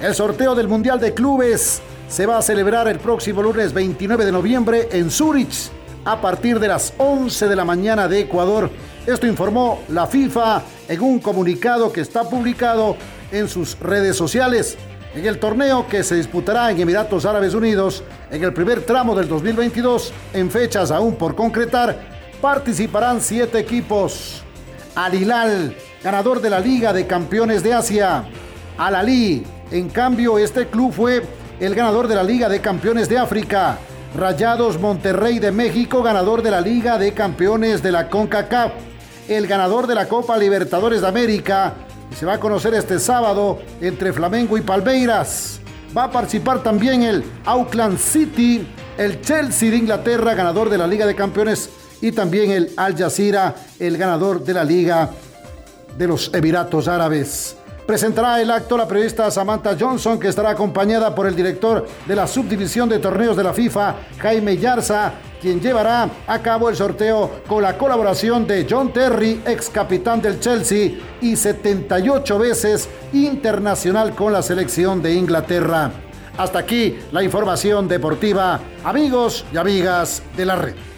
El 0.00 0.14
sorteo 0.14 0.54
del 0.54 0.68
Mundial 0.68 0.98
de 0.98 1.12
Clubes 1.12 1.82
se 2.08 2.24
va 2.24 2.38
a 2.38 2.42
celebrar 2.42 2.88
el 2.88 2.98
próximo 2.98 3.42
lunes 3.42 3.74
29 3.74 4.24
de 4.24 4.32
noviembre 4.32 4.88
en 4.90 5.10
Zurich 5.10 5.70
a 6.06 6.18
partir 6.18 6.58
de 6.58 6.68
las 6.68 6.94
11 6.96 7.46
de 7.46 7.56
la 7.56 7.66
mañana 7.66 8.08
de 8.08 8.20
Ecuador. 8.20 8.70
Esto 9.06 9.26
informó 9.26 9.80
la 9.88 10.06
FIFA 10.06 10.62
en 10.88 11.00
un 11.00 11.20
comunicado 11.20 11.90
que 11.90 12.02
está 12.02 12.28
publicado 12.28 12.96
en 13.32 13.48
sus 13.48 13.78
redes 13.80 14.14
sociales. 14.14 14.76
En 15.14 15.26
el 15.26 15.38
torneo 15.38 15.86
que 15.88 16.04
se 16.04 16.16
disputará 16.16 16.70
en 16.70 16.78
Emiratos 16.78 17.24
Árabes 17.24 17.54
Unidos 17.54 18.04
en 18.30 18.44
el 18.44 18.52
primer 18.52 18.82
tramo 18.82 19.14
del 19.14 19.26
2022, 19.26 20.12
en 20.34 20.50
fechas 20.50 20.90
aún 20.90 21.16
por 21.16 21.34
concretar, 21.34 21.98
participarán 22.42 23.20
siete 23.20 23.58
equipos. 23.58 24.42
Al 24.94 25.14
Hilal, 25.14 25.74
ganador 26.04 26.40
de 26.40 26.50
la 26.50 26.60
Liga 26.60 26.92
de 26.92 27.06
Campeones 27.06 27.62
de 27.62 27.72
Asia. 27.72 28.24
Al 28.76 28.94
Ali, 28.94 29.44
en 29.70 29.88
cambio, 29.88 30.38
este 30.38 30.66
club 30.66 30.92
fue 30.92 31.22
el 31.58 31.74
ganador 31.74 32.06
de 32.06 32.16
la 32.16 32.22
Liga 32.22 32.48
de 32.48 32.60
Campeones 32.60 33.08
de 33.08 33.18
África. 33.18 33.78
Rayados 34.14 34.78
Monterrey 34.78 35.38
de 35.38 35.52
México, 35.52 36.02
ganador 36.02 36.42
de 36.42 36.50
la 36.50 36.60
Liga 36.60 36.98
de 36.98 37.12
Campeones 37.14 37.82
de 37.82 37.92
la 37.92 38.08
CONCACAF 38.08 38.89
el 39.36 39.46
ganador 39.46 39.86
de 39.86 39.94
la 39.94 40.08
Copa 40.08 40.36
Libertadores 40.36 41.02
de 41.02 41.06
América. 41.06 41.74
Se 42.18 42.26
va 42.26 42.34
a 42.34 42.40
conocer 42.40 42.74
este 42.74 42.98
sábado 42.98 43.60
entre 43.80 44.12
Flamengo 44.12 44.58
y 44.58 44.60
Palmeiras. 44.60 45.60
Va 45.96 46.04
a 46.04 46.10
participar 46.10 46.64
también 46.64 47.04
el 47.04 47.24
Auckland 47.44 47.96
City, 47.96 48.66
el 48.98 49.20
Chelsea 49.20 49.70
de 49.70 49.76
Inglaterra, 49.76 50.34
ganador 50.34 50.68
de 50.68 50.78
la 50.78 50.86
Liga 50.86 51.06
de 51.06 51.14
Campeones, 51.14 51.70
y 52.00 52.10
también 52.10 52.50
el 52.50 52.72
Al 52.76 52.96
Jazeera, 52.96 53.54
el 53.78 53.96
ganador 53.96 54.42
de 54.42 54.52
la 54.52 54.64
Liga 54.64 55.10
de 55.96 56.08
los 56.08 56.32
Emiratos 56.34 56.88
Árabes. 56.88 57.56
Presentará 57.90 58.40
el 58.40 58.52
acto 58.52 58.76
la 58.76 58.86
periodista 58.86 59.28
Samantha 59.32 59.76
Johnson, 59.76 60.20
que 60.20 60.28
estará 60.28 60.50
acompañada 60.50 61.12
por 61.12 61.26
el 61.26 61.34
director 61.34 61.84
de 62.06 62.14
la 62.14 62.28
subdivisión 62.28 62.88
de 62.88 63.00
torneos 63.00 63.36
de 63.36 63.42
la 63.42 63.52
FIFA, 63.52 63.96
Jaime 64.20 64.56
Yarza, 64.56 65.14
quien 65.40 65.60
llevará 65.60 66.08
a 66.24 66.38
cabo 66.38 66.68
el 66.68 66.76
sorteo 66.76 67.42
con 67.48 67.64
la 67.64 67.76
colaboración 67.76 68.46
de 68.46 68.64
John 68.70 68.92
Terry, 68.92 69.42
ex 69.44 69.68
capitán 69.70 70.22
del 70.22 70.38
Chelsea 70.38 70.92
y 71.20 71.34
78 71.34 72.38
veces 72.38 72.88
internacional 73.12 74.14
con 74.14 74.32
la 74.32 74.42
selección 74.42 75.02
de 75.02 75.12
Inglaterra. 75.12 75.90
Hasta 76.38 76.60
aquí 76.60 76.96
la 77.10 77.24
información 77.24 77.88
deportiva, 77.88 78.60
amigos 78.84 79.44
y 79.52 79.56
amigas 79.56 80.22
de 80.36 80.46
la 80.46 80.54
red. 80.54 80.89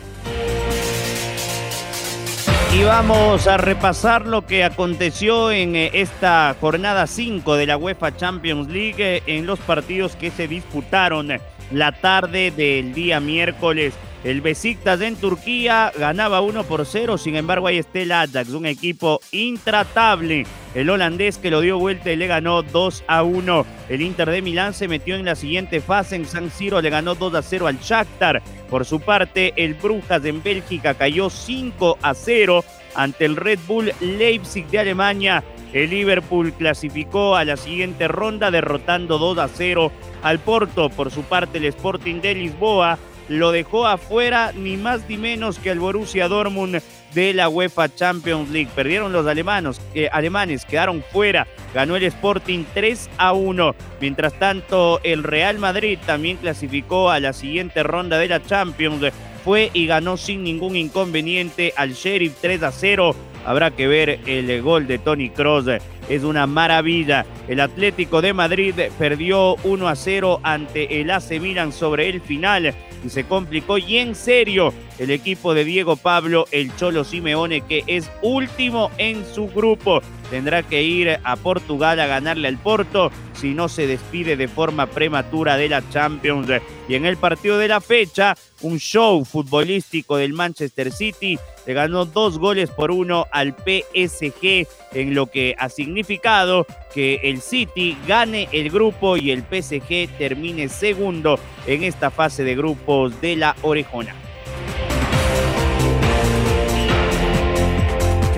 Y 2.74 2.84
vamos 2.84 3.46
a 3.48 3.58
repasar 3.58 4.26
lo 4.26 4.46
que 4.46 4.64
aconteció 4.64 5.50
en 5.50 5.76
eh, 5.76 5.90
esta 5.92 6.56
jornada 6.58 7.06
5 7.06 7.56
de 7.56 7.66
la 7.66 7.76
UEFA 7.76 8.16
Champions 8.16 8.68
League 8.68 8.96
eh, 8.98 9.22
en 9.26 9.44
los 9.44 9.58
partidos 9.58 10.16
que 10.16 10.30
se 10.30 10.48
disputaron 10.48 11.28
la 11.70 11.92
tarde 11.92 12.50
del 12.50 12.94
día 12.94 13.20
miércoles. 13.20 13.92
El 14.24 14.40
Besiktas 14.40 15.00
en 15.00 15.16
Turquía 15.16 15.92
ganaba 15.98 16.42
1 16.42 16.62
por 16.64 16.86
0, 16.86 17.18
sin 17.18 17.34
embargo 17.34 17.66
ahí 17.66 17.78
está 17.78 17.98
el 17.98 18.12
Ajax, 18.12 18.50
un 18.50 18.66
equipo 18.66 19.20
intratable. 19.32 20.46
El 20.76 20.90
holandés 20.90 21.38
que 21.38 21.50
lo 21.50 21.60
dio 21.60 21.76
vuelta 21.78 22.12
y 22.12 22.16
le 22.16 22.28
ganó 22.28 22.62
2 22.62 23.04
a 23.08 23.24
1. 23.24 23.66
El 23.88 24.00
Inter 24.00 24.30
de 24.30 24.40
Milán 24.40 24.74
se 24.74 24.86
metió 24.86 25.16
en 25.16 25.24
la 25.24 25.34
siguiente 25.34 25.80
fase 25.80 26.14
en 26.14 26.24
San 26.24 26.52
Siro, 26.52 26.80
le 26.80 26.88
ganó 26.88 27.16
2 27.16 27.34
a 27.34 27.42
0 27.42 27.66
al 27.66 27.80
Shakhtar. 27.80 28.42
Por 28.70 28.84
su 28.84 29.00
parte, 29.00 29.54
el 29.56 29.74
Brujas 29.74 30.24
en 30.24 30.40
Bélgica 30.40 30.94
cayó 30.94 31.28
5 31.28 31.98
a 32.00 32.14
0 32.14 32.64
ante 32.94 33.24
el 33.24 33.34
Red 33.34 33.58
Bull 33.66 33.92
Leipzig 34.00 34.66
de 34.68 34.78
Alemania. 34.78 35.42
El 35.72 35.90
Liverpool 35.90 36.52
clasificó 36.52 37.34
a 37.34 37.44
la 37.44 37.56
siguiente 37.56 38.06
ronda 38.06 38.52
derrotando 38.52 39.18
2 39.18 39.38
a 39.38 39.48
0 39.48 39.90
al 40.22 40.38
Porto. 40.38 40.90
Por 40.90 41.10
su 41.10 41.22
parte, 41.24 41.58
el 41.58 41.64
Sporting 41.64 42.20
de 42.20 42.34
Lisboa 42.34 42.98
lo 43.28 43.52
dejó 43.52 43.86
afuera 43.86 44.52
ni 44.52 44.76
más 44.76 45.08
ni 45.08 45.16
menos 45.16 45.58
que 45.58 45.70
el 45.70 45.80
Borussia 45.80 46.28
Dortmund 46.28 46.80
de 47.14 47.34
la 47.34 47.48
UEFA 47.48 47.94
Champions 47.94 48.50
League. 48.50 48.70
Perdieron 48.74 49.12
los 49.12 49.26
alemanes, 49.26 49.80
eh, 49.94 50.08
alemanes, 50.12 50.64
quedaron 50.64 51.02
fuera. 51.12 51.46
Ganó 51.74 51.96
el 51.96 52.04
Sporting 52.04 52.64
3 52.74 53.10
a 53.18 53.32
1. 53.32 53.74
Mientras 54.00 54.38
tanto, 54.38 55.00
el 55.02 55.22
Real 55.22 55.58
Madrid 55.58 55.98
también 56.04 56.36
clasificó 56.36 57.10
a 57.10 57.20
la 57.20 57.32
siguiente 57.32 57.82
ronda 57.82 58.18
de 58.18 58.28
la 58.28 58.42
Champions. 58.42 59.12
Fue 59.44 59.70
y 59.72 59.86
ganó 59.86 60.16
sin 60.16 60.44
ningún 60.44 60.76
inconveniente 60.76 61.72
al 61.76 61.94
Sheriff 61.94 62.34
3 62.40 62.62
a 62.62 62.72
0. 62.72 63.14
Habrá 63.44 63.72
que 63.72 63.88
ver 63.88 64.20
el 64.26 64.62
gol 64.62 64.86
de 64.86 64.98
Tony 64.98 65.30
Kroos. 65.30 65.66
Es 66.12 66.24
una 66.24 66.46
maravilla. 66.46 67.24
El 67.48 67.58
Atlético 67.58 68.20
de 68.20 68.34
Madrid 68.34 68.74
perdió 68.98 69.56
1 69.64 69.88
a 69.88 69.96
0 69.96 70.40
ante 70.42 71.00
el 71.00 71.10
AC 71.10 71.40
Milan 71.40 71.72
sobre 71.72 72.10
el 72.10 72.20
final 72.20 72.74
y 73.02 73.08
se 73.08 73.24
complicó 73.24 73.78
y 73.78 73.96
en 73.96 74.14
serio 74.14 74.74
el 75.02 75.10
equipo 75.10 75.52
de 75.52 75.64
Diego 75.64 75.96
Pablo, 75.96 76.46
el 76.52 76.74
Cholo 76.76 77.02
Simeone, 77.02 77.62
que 77.62 77.82
es 77.88 78.08
último 78.22 78.92
en 78.98 79.24
su 79.26 79.48
grupo. 79.48 80.00
Tendrá 80.30 80.62
que 80.62 80.84
ir 80.84 81.18
a 81.24 81.34
Portugal 81.34 81.98
a 81.98 82.06
ganarle 82.06 82.46
al 82.46 82.56
Porto 82.56 83.10
si 83.34 83.52
no 83.52 83.68
se 83.68 83.88
despide 83.88 84.36
de 84.36 84.46
forma 84.46 84.86
prematura 84.86 85.56
de 85.56 85.68
la 85.68 85.82
Champions. 85.90 86.48
Y 86.88 86.94
en 86.94 87.04
el 87.04 87.16
partido 87.16 87.58
de 87.58 87.66
la 87.66 87.80
fecha, 87.80 88.36
un 88.60 88.78
show 88.78 89.24
futbolístico 89.24 90.16
del 90.16 90.34
Manchester 90.34 90.92
City 90.92 91.36
le 91.66 91.74
ganó 91.74 92.04
dos 92.04 92.38
goles 92.38 92.70
por 92.70 92.92
uno 92.92 93.26
al 93.32 93.56
PSG, 93.56 94.68
en 94.92 95.14
lo 95.14 95.26
que 95.26 95.56
ha 95.58 95.68
significado 95.68 96.64
que 96.94 97.20
el 97.24 97.40
City 97.40 97.96
gane 98.06 98.48
el 98.52 98.70
grupo 98.70 99.16
y 99.16 99.32
el 99.32 99.40
PSG 99.40 100.16
termine 100.16 100.68
segundo 100.68 101.40
en 101.66 101.82
esta 101.82 102.12
fase 102.12 102.44
de 102.44 102.54
grupos 102.54 103.20
de 103.20 103.34
la 103.34 103.56
Orejona. 103.62 104.21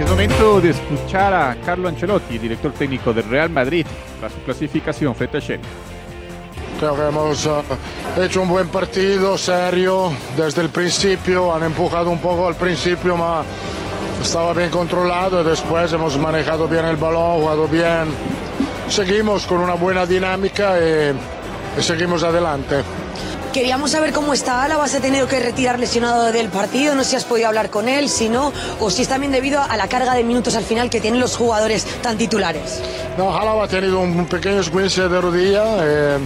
Es 0.04 0.10
momento 0.10 0.60
de 0.60 0.70
escuchar 0.70 1.32
a 1.32 1.56
Carlo 1.64 1.88
Ancelotti, 1.88 2.36
director 2.38 2.72
técnico 2.72 3.14
del 3.14 3.24
Real 3.24 3.48
Madrid, 3.48 3.86
tras 4.20 4.32
su 4.32 4.38
clasificación 4.40 5.14
frente 5.14 5.38
a 5.38 5.40
Sheriff. 5.40 5.66
Creo 6.78 6.94
que 6.94 7.02
hemos 7.08 7.46
uh, 7.46 7.62
hecho 8.20 8.42
un 8.42 8.48
buen 8.48 8.68
partido, 8.68 9.38
serio, 9.38 10.12
desde 10.36 10.60
el 10.60 10.68
principio. 10.68 11.54
Han 11.54 11.62
empujado 11.64 12.10
un 12.10 12.18
poco 12.18 12.46
al 12.46 12.54
principio, 12.54 13.16
pero 13.16 13.44
estaba 14.22 14.52
bien 14.52 14.68
controlado 14.68 15.40
y 15.40 15.44
después 15.44 15.90
hemos 15.94 16.18
manejado 16.18 16.68
bien 16.68 16.84
el 16.84 16.96
balón, 16.96 17.40
jugado 17.40 17.66
bien. 17.66 18.04
Seguimos 18.88 19.46
con 19.46 19.58
una 19.60 19.74
buena 19.74 20.04
dinámica 20.04 20.78
y, 20.78 21.80
y 21.80 21.82
seguimos 21.82 22.22
adelante. 22.22 22.82
Queríamos 23.54 23.92
saber 23.92 24.12
cómo 24.12 24.34
está 24.34 24.64
Álava, 24.64 24.88
se 24.88 24.96
ha 24.96 25.00
tenido 25.00 25.28
que 25.28 25.38
retirar 25.38 25.78
lesionado 25.78 26.32
del 26.32 26.48
partido, 26.48 26.96
no 26.96 27.04
sé 27.04 27.10
si 27.10 27.16
has 27.16 27.24
podido 27.24 27.46
hablar 27.46 27.70
con 27.70 27.88
él, 27.88 28.08
si 28.08 28.28
no, 28.28 28.52
o 28.80 28.90
si 28.90 29.02
es 29.02 29.08
también 29.08 29.30
debido 29.30 29.62
a 29.62 29.76
la 29.76 29.86
carga 29.86 30.12
de 30.14 30.24
minutos 30.24 30.56
al 30.56 30.64
final 30.64 30.90
que 30.90 31.00
tienen 31.00 31.20
los 31.20 31.36
jugadores 31.36 31.84
tan 32.02 32.18
titulares. 32.18 32.82
No, 33.16 33.32
Álava 33.32 33.66
ha 33.66 33.68
tenido 33.68 34.00
un 34.00 34.26
pequeño 34.26 34.58
esguince 34.58 35.08
de 35.08 35.20
rodilla. 35.20 35.64
Eh, 35.82 36.18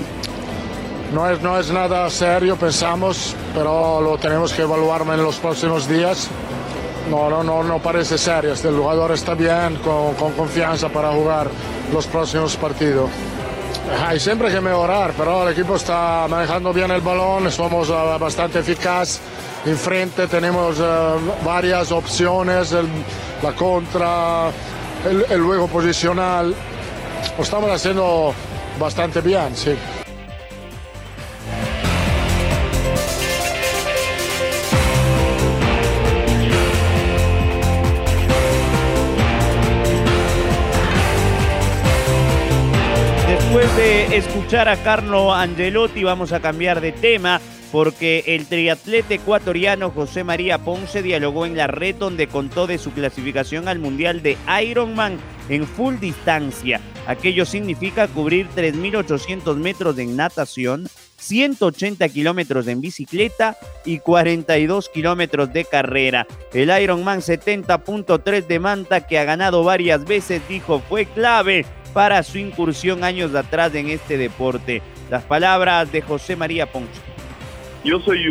no 1.13 1.29
es, 1.29 1.43
no 1.43 1.61
es 1.61 1.71
nada 1.71 2.09
serio, 2.09 2.57
pensamos, 2.57 3.37
pero 3.53 4.01
lo 4.01 4.17
tenemos 4.17 4.55
que 4.55 4.63
evaluar 4.63 5.03
en 5.03 5.23
los 5.23 5.37
próximos 5.37 5.87
días. 5.87 6.29
No, 7.11 7.29
no, 7.29 7.43
no, 7.43 7.63
no 7.63 7.79
parece 7.79 8.17
serio. 8.17 8.55
El 8.55 8.75
jugador 8.75 9.13
está 9.13 9.35
bien, 9.35 9.77
con, 9.85 10.15
con 10.15 10.33
confianza 10.33 10.89
para 10.89 11.13
jugar 11.13 11.49
los 11.93 12.07
próximos 12.07 12.57
partidos. 12.57 13.11
Hay 14.07 14.21
siempre 14.21 14.51
que 14.51 14.61
mejorar, 14.61 15.13
pero 15.17 15.43
el 15.47 15.53
equipo 15.53 15.77
está 15.77 16.27
manejando 16.29 16.73
bien 16.73 16.91
el 16.91 17.01
balón, 17.01 17.51
somos 17.51 17.89
uh, 17.89 18.19
bastante 18.19 18.59
eficaz. 18.59 19.21
Enfrente 19.65 20.27
tenemos 20.27 20.79
uh, 20.79 21.45
varias 21.45 21.91
opciones, 21.91 22.75
la 23.43 23.53
contra, 23.53 24.49
el, 25.09 25.25
el 25.31 25.43
juego 25.43 25.69
posicional. 25.69 26.55
Estamos 27.39 27.71
haciendo 27.71 28.35
bastante 28.79 29.21
bien, 29.21 29.57
sí. 29.57 29.75
Después 43.49 43.77
de 43.79 44.15
escuchar 44.19 44.69
a 44.69 44.77
Carlo 44.77 45.33
Angelotti, 45.33 46.05
vamos 46.05 46.33
a 46.33 46.41
cambiar 46.41 46.83
de 46.83 46.93
tema 46.93 47.41
porque 47.73 48.23
el 48.27 48.45
triatleta 48.45 49.15
ecuatoriano 49.15 49.91
José 49.91 50.23
María 50.23 50.59
Ponce 50.59 51.03
dialogó 51.03 51.47
en 51.47 51.57
la 51.57 51.67
red 51.67 51.95
donde 51.95 52.27
contó 52.27 52.67
de 52.67 52.77
su 52.77 52.93
clasificación 52.93 53.67
al 53.67 53.79
Mundial 53.79 54.21
de 54.21 54.37
Ironman 54.63 55.19
en 55.49 55.67
full 55.67 55.95
distancia. 55.97 56.83
Aquello 57.07 57.47
significa 57.47 58.07
cubrir 58.07 58.49
3.800 58.55 59.57
metros 59.57 59.97
en 59.97 60.15
natación, 60.15 60.87
180 61.17 62.07
kilómetros 62.11 62.67
en 62.67 62.83
bicicleta 62.83 63.57
y 63.87 64.01
42 64.01 64.91
kilómetros 64.91 65.51
de 65.55 65.65
carrera. 65.65 66.27
El 66.53 66.71
Ironman 66.83 67.21
70.3 67.21 68.47
de 68.47 68.59
Manta, 68.59 69.07
que 69.07 69.19
ha 69.19 69.25
ganado 69.25 69.65
varias 69.65 70.05
veces, 70.05 70.43
dijo 70.51 70.83
fue 70.87 71.07
clave 71.07 71.65
para 71.99 72.23
su 72.23 72.39
incursión 72.39 73.03
años 73.03 73.35
atrás 73.35 73.75
en 73.75 73.89
este 73.89 74.17
deporte. 74.17 74.83
Las 75.11 75.25
palabras 75.25 75.91
de 75.91 76.01
José 76.01 76.37
María 76.37 76.71
Ponce. 76.71 76.93
Yo 77.83 77.99
soy, 77.99 78.25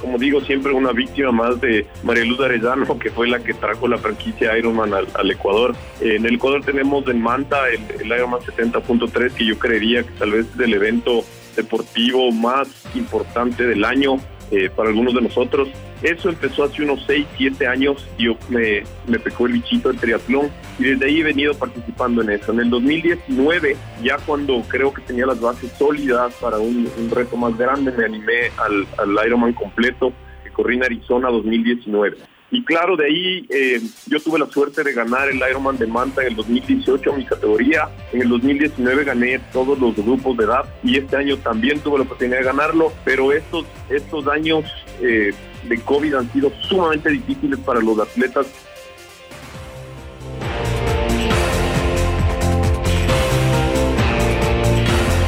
como 0.00 0.16
digo, 0.16 0.40
siempre 0.40 0.72
una 0.72 0.92
víctima 0.92 1.30
más 1.30 1.60
de 1.60 1.86
María 2.02 2.24
Luz 2.24 2.40
Arellano, 2.40 2.98
que 2.98 3.10
fue 3.10 3.28
la 3.28 3.40
que 3.40 3.52
trajo 3.52 3.86
la 3.88 3.98
franquicia 3.98 4.56
Ironman 4.56 4.94
al, 4.94 5.30
Ecuador. 5.30 5.76
En 6.00 6.24
el 6.24 6.36
Ecuador 6.36 6.64
tenemos 6.64 7.06
en 7.08 7.20
Manta 7.20 7.68
el, 7.68 7.82
el 8.00 8.06
Ironman 8.06 8.40
70.3, 8.40 9.32
que 9.34 9.44
yo 9.44 9.58
creería 9.58 10.02
que 10.02 10.12
tal 10.12 10.30
vez 10.30 10.46
es 10.54 10.58
el 10.58 10.72
evento 10.72 11.22
deportivo 11.56 12.32
más 12.32 12.68
importante 12.94 13.66
del 13.66 13.84
año 13.84 14.16
eh, 14.50 14.70
para 14.74 14.88
algunos 14.88 15.12
de 15.12 15.20
nosotros. 15.20 15.68
Eso 16.02 16.28
empezó 16.28 16.64
hace 16.64 16.82
unos 16.82 17.04
6, 17.06 17.26
7 17.36 17.66
años. 17.66 18.06
Yo 18.18 18.36
me, 18.48 18.82
me 19.06 19.18
pecó 19.18 19.46
el 19.46 19.52
bichito 19.52 19.88
del 19.88 19.98
triatlón 19.98 20.50
y 20.78 20.84
desde 20.84 21.06
ahí 21.06 21.20
he 21.20 21.24
venido 21.24 21.54
participando 21.54 22.22
en 22.22 22.30
eso. 22.30 22.52
En 22.52 22.60
el 22.60 22.70
2019, 22.70 23.76
ya 24.02 24.16
cuando 24.18 24.62
creo 24.68 24.94
que 24.94 25.02
tenía 25.02 25.26
las 25.26 25.40
bases 25.40 25.70
sólidas 25.78 26.34
para 26.40 26.58
un, 26.58 26.88
reto 27.10 27.36
más 27.36 27.56
grande, 27.58 27.92
me 27.92 28.04
animé 28.04 28.50
al, 28.56 28.86
al 28.96 29.26
Ironman 29.26 29.52
completo 29.52 30.12
que 30.42 30.50
corrí 30.50 30.76
en 30.76 30.84
Arizona 30.84 31.28
2019. 31.28 32.16
Y 32.52 32.64
claro, 32.64 32.96
de 32.96 33.06
ahí 33.06 33.46
eh, 33.48 33.80
yo 34.06 34.20
tuve 34.20 34.38
la 34.38 34.46
suerte 34.46 34.82
de 34.82 34.92
ganar 34.92 35.28
el 35.28 35.36
Ironman 35.36 35.78
de 35.78 35.86
Manta 35.86 36.22
en 36.22 36.28
el 36.28 36.36
2018 36.36 37.12
mi 37.12 37.24
categoría. 37.24 37.88
En 38.12 38.22
el 38.22 38.28
2019 38.28 39.04
gané 39.04 39.38
todos 39.52 39.78
los 39.78 39.94
grupos 39.94 40.36
de 40.36 40.44
edad 40.44 40.64
y 40.82 40.98
este 40.98 41.16
año 41.16 41.36
también 41.38 41.78
tuve 41.78 41.98
la 41.98 42.04
oportunidad 42.04 42.38
de 42.38 42.44
ganarlo. 42.44 42.92
Pero 43.04 43.32
estos, 43.32 43.66
estos 43.88 44.26
años 44.26 44.64
eh, 45.00 45.32
de 45.64 45.80
COVID 45.80 46.14
han 46.14 46.32
sido 46.32 46.52
sumamente 46.68 47.10
difíciles 47.10 47.58
para 47.60 47.80
los 47.80 47.98
atletas 47.98 48.46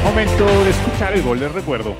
Momento 0.03 0.45
de 0.45 0.69
escuchar 0.69 1.13
el 1.13 1.23
gol 1.23 1.39
del 1.39 1.51
recuerdo. 1.51 1.95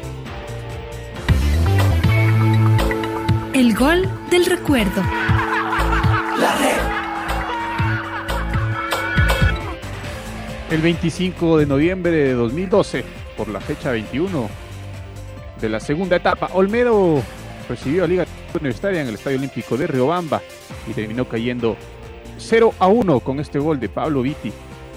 El 3.54 3.74
gol 3.74 4.08
del 4.30 4.46
recuerdo. 4.46 5.02
El 10.69 10.82
25 10.82 11.58
de 11.58 11.65
noviembre 11.65 12.12
de 12.12 12.34
2012, 12.34 13.04
por 13.36 13.48
la 13.48 13.60
fecha 13.60 13.91
21 13.91 14.50
de 15.60 15.69
la 15.69 15.80
segunda 15.80 16.17
etapa, 16.17 16.50
Olmedo 16.54 17.24
recibió 17.67 18.04
a 18.04 18.08
Liga 18.08 18.22
Universitaria 18.59 19.01
en 19.01 19.07
el 19.07 19.15
Estadio 19.15 19.37
Olímpico 19.37 19.77
de 19.77 19.87
Riobamba 19.87 20.41
y 20.87 20.93
terminó 20.93 21.25
cayendo 21.25 21.75
0 22.37 22.73
a 22.79 22.87
1 22.87 23.19
con 23.19 23.39
este 23.39 23.59
gol 23.59 23.79
de 23.79 23.89
Pablo 23.89 24.21
Vitti, 24.21 24.51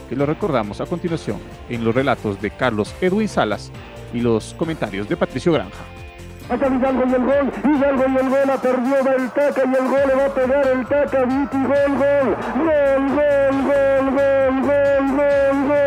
que 0.08 0.16
lo 0.16 0.26
recordamos 0.26 0.80
a 0.80 0.86
continuación 0.86 1.38
en 1.68 1.84
los 1.84 1.94
relatos 1.94 2.40
de 2.40 2.50
Carlos 2.50 2.94
Edwin 3.00 3.28
Salas 3.28 3.70
y 4.12 4.20
los 4.20 4.54
comentarios 4.54 5.08
de 5.08 5.16
Patricio 5.16 5.52
Granja. 5.52 5.84
Acá 6.48 6.68
Hidalgo 6.68 7.02
el 7.02 7.24
gol, 7.24 7.52
Hidalgo 7.64 8.04
y 8.08 8.16
el 8.16 8.28
gol, 8.28 8.46
la 8.46 8.56
perdió 8.56 8.98
el 9.16 9.30
Taca 9.30 9.62
y 9.64 9.74
el 9.74 9.88
gol 9.88 10.00
le 10.06 10.14
va 10.14 10.26
a 10.26 10.34
pegar 10.34 10.66
el 10.68 10.86
Taca, 10.86 11.24
gol, 11.24 11.48
gol, 11.52 12.36
gol, 12.56 13.08
gol, 13.16 13.62
gol, 13.66 14.10
gol, 14.14 14.60
gol, 14.62 15.16
gol, 15.16 15.68
gol, 15.68 15.85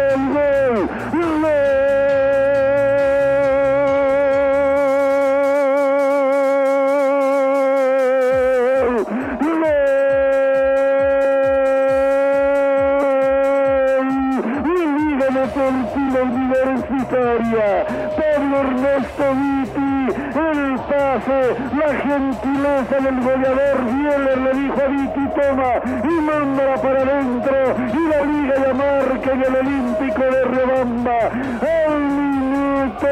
del 22.99 23.21
goleador, 23.21 23.85
Bieler 23.85 24.37
le 24.37 24.53
dijo 24.61 24.81
a 24.81 24.87
Viti, 24.87 25.27
toma, 25.35 25.71
y 26.03 26.21
mándala 26.21 26.75
para 26.75 27.01
adentro, 27.01 27.75
y 27.93 28.07
la 28.07 28.25
Liga 28.25 28.55
ya 28.55 28.73
marca 28.73 29.31
en 29.31 29.41
el 29.41 29.55
Olímpico 29.55 30.21
de 30.21 30.43
Rebamba, 30.45 31.19
al 31.61 31.99
minuto, 31.99 33.07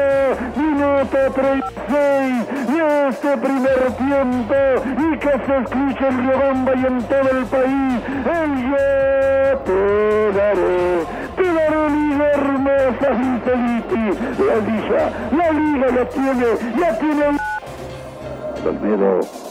minuto 0.56 1.18
36, 1.34 2.48
de 2.68 3.08
este 3.08 3.36
primer 3.38 3.80
tiempo, 3.96 4.54
y 4.98 5.18
que 5.18 5.30
se 5.46 5.56
escuche 5.58 6.06
en 6.06 6.18
Riobamba 6.18 6.72
y 6.76 6.86
en 6.86 7.02
todo 7.04 7.30
el 7.30 7.44
país, 7.46 8.02
el 8.26 8.50
yo 8.70 9.58
te 9.64 10.32
daré, 10.38 10.98
hermosa, 12.34 13.08
dice 13.16 13.52
Viti, 13.56 14.04
la 14.44 14.56
liga, 14.68 15.02
la 15.32 15.50
liga 15.52 15.86
ya 15.94 16.08
tiene, 16.08 16.46
ya 16.78 16.98
tiene 16.98 17.38
Olmedo 18.66 19.47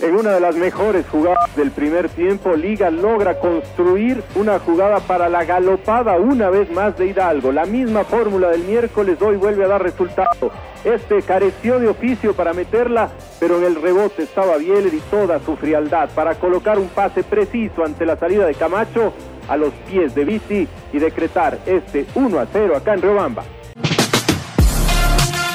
En 0.00 0.16
una 0.16 0.32
de 0.32 0.40
las 0.40 0.56
mejores 0.56 1.06
jugadas 1.08 1.54
del 1.54 1.70
primer 1.70 2.08
tiempo, 2.08 2.56
Liga 2.56 2.90
logra 2.90 3.38
construir 3.38 4.24
una 4.34 4.58
jugada 4.58 4.98
para 4.98 5.28
la 5.28 5.44
galopada 5.44 6.16
una 6.16 6.50
vez 6.50 6.68
más 6.72 6.98
de 6.98 7.06
Hidalgo. 7.06 7.52
La 7.52 7.64
misma 7.64 8.02
fórmula 8.02 8.48
del 8.48 8.64
miércoles 8.64 9.22
hoy 9.22 9.36
vuelve 9.36 9.64
a 9.64 9.68
dar 9.68 9.80
resultado. 9.80 10.50
Este 10.82 11.22
careció 11.22 11.78
de 11.78 11.88
oficio 11.88 12.34
para 12.34 12.52
meterla, 12.52 13.10
pero 13.38 13.58
en 13.58 13.64
el 13.64 13.80
rebote 13.80 14.24
estaba 14.24 14.56
Bieler 14.56 14.92
y 14.92 15.00
toda 15.10 15.38
su 15.38 15.56
frialdad 15.56 16.10
para 16.12 16.34
colocar 16.34 16.80
un 16.80 16.88
pase 16.88 17.22
preciso 17.22 17.84
ante 17.84 18.04
la 18.04 18.16
salida 18.16 18.46
de 18.46 18.54
Camacho 18.54 19.12
a 19.48 19.56
los 19.56 19.72
pies 19.88 20.12
de 20.16 20.24
Viti 20.24 20.68
y 20.92 20.98
decretar 20.98 21.58
este 21.66 22.06
1 22.16 22.40
a 22.40 22.46
0 22.52 22.76
acá 22.76 22.94
en 22.94 23.02
Riobamba. 23.02 23.44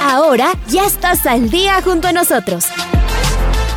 Ahora 0.01 0.53
ya 0.67 0.85
estás 0.85 1.25
al 1.25 1.49
día 1.49 1.81
junto 1.81 2.07
a 2.07 2.13
nosotros. 2.13 2.71